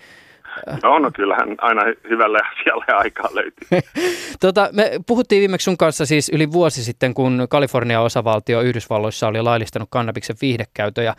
[0.84, 3.68] No, no kyllähän aina hyvälle asialle aikaa löytyy.
[4.42, 9.42] tota, me puhuttiin viimeksi sun kanssa siis yli vuosi sitten, kun Kalifornian osavaltio Yhdysvalloissa oli
[9.42, 11.16] laillistanut kannabiksen viihdekäytön ja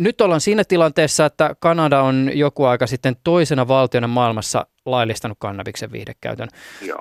[0.00, 5.92] nyt ollaan siinä tilanteessa, että Kanada on joku aika sitten toisena valtiona maailmassa laillistanut kannabiksen
[5.92, 6.48] viihdekäytön.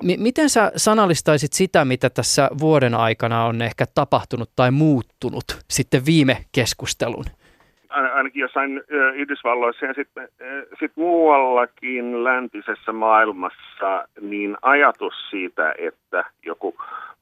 [0.03, 6.05] M- miten sä sanallistaisit sitä, mitä tässä vuoden aikana on ehkä tapahtunut tai muuttunut sitten
[6.05, 7.25] viime keskustelun?
[7.89, 8.83] ainakin jossain
[9.15, 10.29] Yhdysvalloissa ja sitten
[10.79, 16.75] sit muuallakin läntisessä maailmassa, niin ajatus siitä, että joku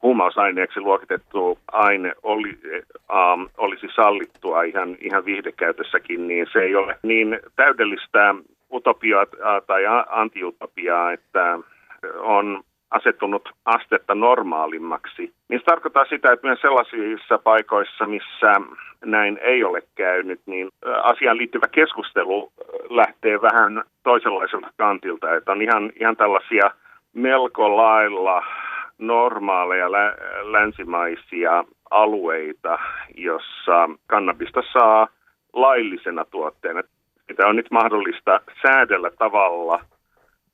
[0.04, 2.58] huumausaineeksi luokitettu aine oli,
[3.12, 8.36] ähm, olisi sallittua ihan, ihan viihdekäytössäkin, niin se ei ole niin täydellistä
[8.72, 9.26] utopiaa
[9.68, 11.60] tai antiutopiaa, että
[12.20, 18.54] on asettunut astetta normaalimmaksi, niin se tarkoittaa sitä, että myös sellaisissa paikoissa, missä
[19.06, 20.70] näin ei ole käynyt, niin
[21.04, 22.52] asiaan liittyvä keskustelu
[22.90, 26.72] lähtee vähän toisenlaiselta kantilta, että on ihan, ihan tällaisia
[27.14, 28.46] melko lailla
[28.98, 32.80] normaaleja lä- länsimaisia alueita,
[33.16, 35.08] jossa kannabista saa
[35.54, 36.84] laillisena tuotteena.
[37.28, 39.86] Sitä on nyt mahdollista säädellä tavalla,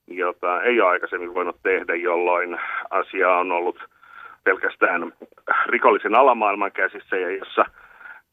[0.08, 2.60] jota ei ole aikaisemmin voinut tehdä, jolloin
[2.90, 3.80] asia on ollut
[4.44, 5.14] pelkästään
[5.66, 7.66] rikollisen alamaailman käsissä ja jossa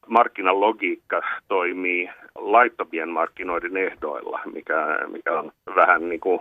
[0.07, 6.39] markkinalogiikka toimii laittomien markkinoiden ehdoilla, mikä, mikä on vähän niin kuin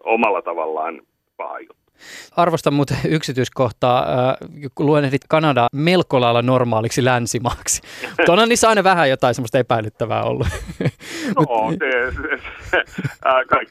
[0.00, 1.00] omalla tavallaan
[1.36, 1.83] paha juttu.
[2.36, 4.36] Arvostan muuten yksityiskohtaa, äh,
[4.74, 7.82] kun luennehdit Kanadaa melko lailla normaaliksi länsimaaksi.
[8.18, 10.46] Mutta onhan niissä aina vähän jotain semmoista epäilyttävää ollut.
[11.36, 12.82] No, se, se, se,
[13.48, 13.68] kaik,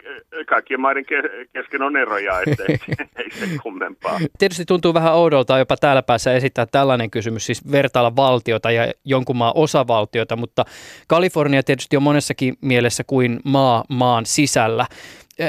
[0.49, 1.05] kaikkien maiden
[1.53, 2.77] kesken on eroja, ettei
[3.15, 4.19] ei se kummempaa.
[4.39, 9.37] Tietysti tuntuu vähän oudolta jopa täällä päässä esittää tällainen kysymys, siis vertailla valtiota ja jonkun
[9.37, 10.65] maan osavaltiota, mutta
[11.07, 14.85] Kalifornia tietysti on monessakin mielessä kuin maa maan sisällä.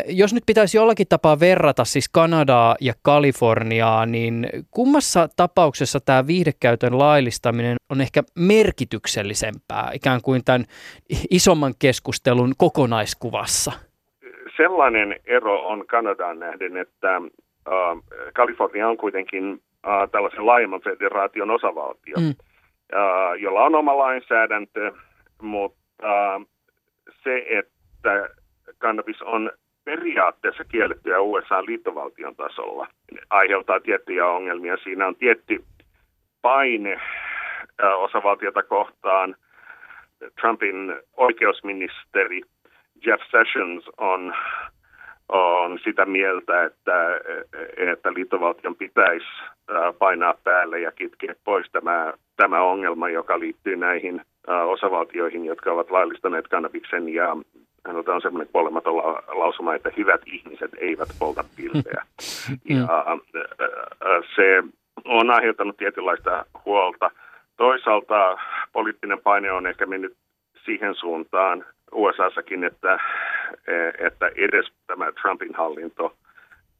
[0.09, 6.99] Jos nyt pitäisi jollakin tapaa verrata siis Kanadaa ja Kaliforniaa, niin kummassa tapauksessa tämä viihdekäytön
[6.99, 10.65] laillistaminen on ehkä merkityksellisempää ikään kuin tämän
[11.31, 13.73] isomman keskustelun kokonaiskuvassa?
[14.57, 17.21] Sellainen ero on Kanadaan nähden, että
[18.35, 19.63] Kalifornia on kuitenkin
[20.13, 22.35] tällaisen laajemman federaation osavaltio, mm.
[23.39, 24.93] jolla on oma lainsäädäntö,
[25.43, 25.85] mutta
[27.25, 28.29] se, että
[28.79, 29.51] kannabis on
[29.85, 32.89] periaatteessa kiellettyä USA-liittovaltion tasolla
[33.31, 34.77] aiheuttaa tiettyjä ongelmia.
[34.77, 35.65] Siinä on tietty
[36.43, 37.01] paine
[37.97, 39.37] osavaltiota kohtaan.
[40.41, 42.41] Trumpin oikeusministeri
[43.07, 44.35] Jeff Sessions on,
[45.29, 47.21] on sitä mieltä, että,
[47.77, 49.27] että liittovaltion pitäisi
[49.99, 54.21] painaa päälle ja kitkeä pois tämä, tämä ongelma, joka liittyy näihin
[54.67, 57.37] osavaltioihin, jotka ovat laillistaneet kannabiksen ja
[57.87, 58.97] on semmoinen kuolematon
[59.39, 62.05] lausuma, että hyvät ihmiset eivät polta pilveä.
[62.49, 62.77] Mm.
[62.77, 62.89] Ja
[64.37, 64.63] se
[65.05, 67.11] on aiheuttanut tietynlaista huolta.
[67.57, 68.39] Toisaalta
[68.73, 70.17] poliittinen paine on ehkä mennyt
[70.65, 72.99] siihen suuntaan USAssakin, että,
[73.99, 76.17] että edes tämä Trumpin hallinto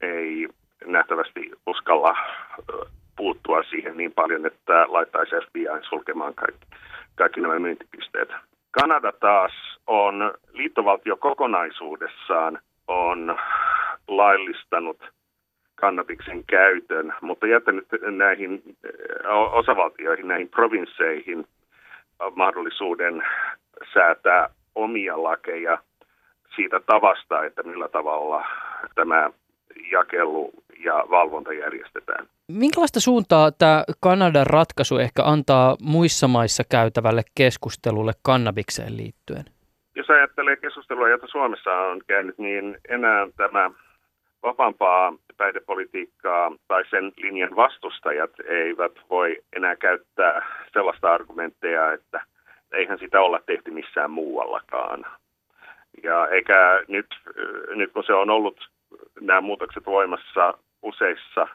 [0.01, 0.49] ei
[0.87, 2.17] nähtävästi uskalla
[3.17, 6.67] puuttua siihen niin paljon, että laittaisi FBI sulkemaan kaikki,
[7.15, 8.29] kaikki nämä myyntipisteet.
[8.81, 9.53] Kanada taas
[9.87, 12.59] on liittovaltio kokonaisuudessaan
[12.89, 13.39] on
[14.09, 15.13] laillistanut
[15.75, 18.63] kannabiksen käytön, mutta jättänyt näihin
[19.53, 21.47] osavaltioihin, näihin provinsseihin
[22.35, 23.23] mahdollisuuden
[23.95, 25.79] säätää omia lakeja
[26.57, 28.47] siitä tavasta, että millä tavalla
[28.95, 29.31] tämä
[29.93, 30.51] jakelu
[30.85, 32.27] ja valvonta järjestetään.
[32.49, 39.45] Minkälaista suuntaa tämä Kanadan ratkaisu ehkä antaa muissa maissa käytävälle keskustelulle kannabikseen liittyen?
[39.97, 43.71] Jos ajattelee keskustelua, jota Suomessa on käynyt, niin enää tämä
[44.43, 52.25] vapaampaa päihdepolitiikkaa tai sen linjan vastustajat eivät voi enää käyttää sellaista argumentteja, että
[52.73, 55.07] eihän sitä olla tehty missään muuallakaan.
[56.03, 57.07] Ja eikä nyt,
[57.75, 58.69] nyt kun se on ollut
[59.21, 61.49] nämä muutokset voimassa useissa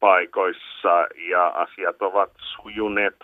[0.00, 3.16] paikoissa ja asiat ovat sujuneet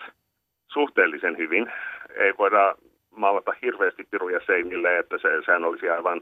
[0.67, 1.71] suhteellisen hyvin.
[2.15, 2.75] Ei voida
[3.11, 6.21] maalata hirveästi piruja seinille, että se, sehän olisi aivan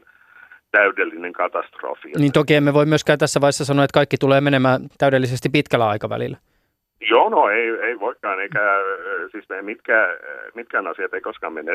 [0.70, 2.12] täydellinen katastrofi.
[2.18, 6.36] Niin toki emme voi myöskään tässä vaiheessa sanoa, että kaikki tulee menemään täydellisesti pitkällä aikavälillä.
[7.10, 8.60] Joo, no ei, ei voikaan, eikä
[9.32, 10.18] siis me mitkä,
[10.54, 11.72] mitkään asiat ei koskaan mene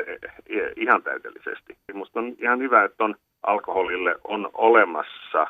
[0.75, 1.77] ihan täydellisesti.
[1.93, 3.15] Minusta on ihan hyvä, että on
[3.47, 5.47] alkoholille on olemassa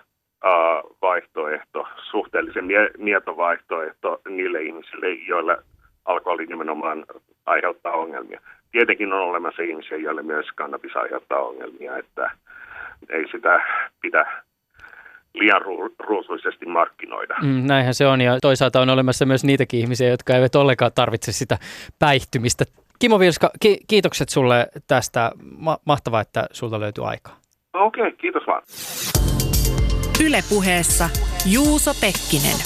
[1.01, 2.65] vaihtoehto, suhteellisen
[2.97, 5.57] mieto vaihtoehto niille ihmisille, joille
[6.05, 7.05] alkoholi nimenomaan
[7.45, 8.41] aiheuttaa ongelmia.
[8.71, 12.31] Tietenkin on olemassa ihmisiä, joille myös kannabis aiheuttaa ongelmia, että
[13.09, 13.61] ei sitä
[14.01, 14.43] pidä
[15.33, 15.61] liian
[15.99, 17.35] ruusuisesti markkinoida.
[17.41, 21.31] Mm, näinhän se on ja toisaalta on olemassa myös niitäkin ihmisiä, jotka eivät ollenkaan tarvitse
[21.31, 21.57] sitä
[21.99, 22.65] päihtymistä.
[22.99, 25.31] Kimo Vilska, ki- kiitokset sulle tästä.
[25.57, 27.46] Ma- mahtavaa, että sulta löytyy aikaa.
[27.74, 28.61] Okei, okay, kiitos vaan.
[30.26, 31.09] Ylepuheessa
[31.45, 32.57] Juuso Pekkinen.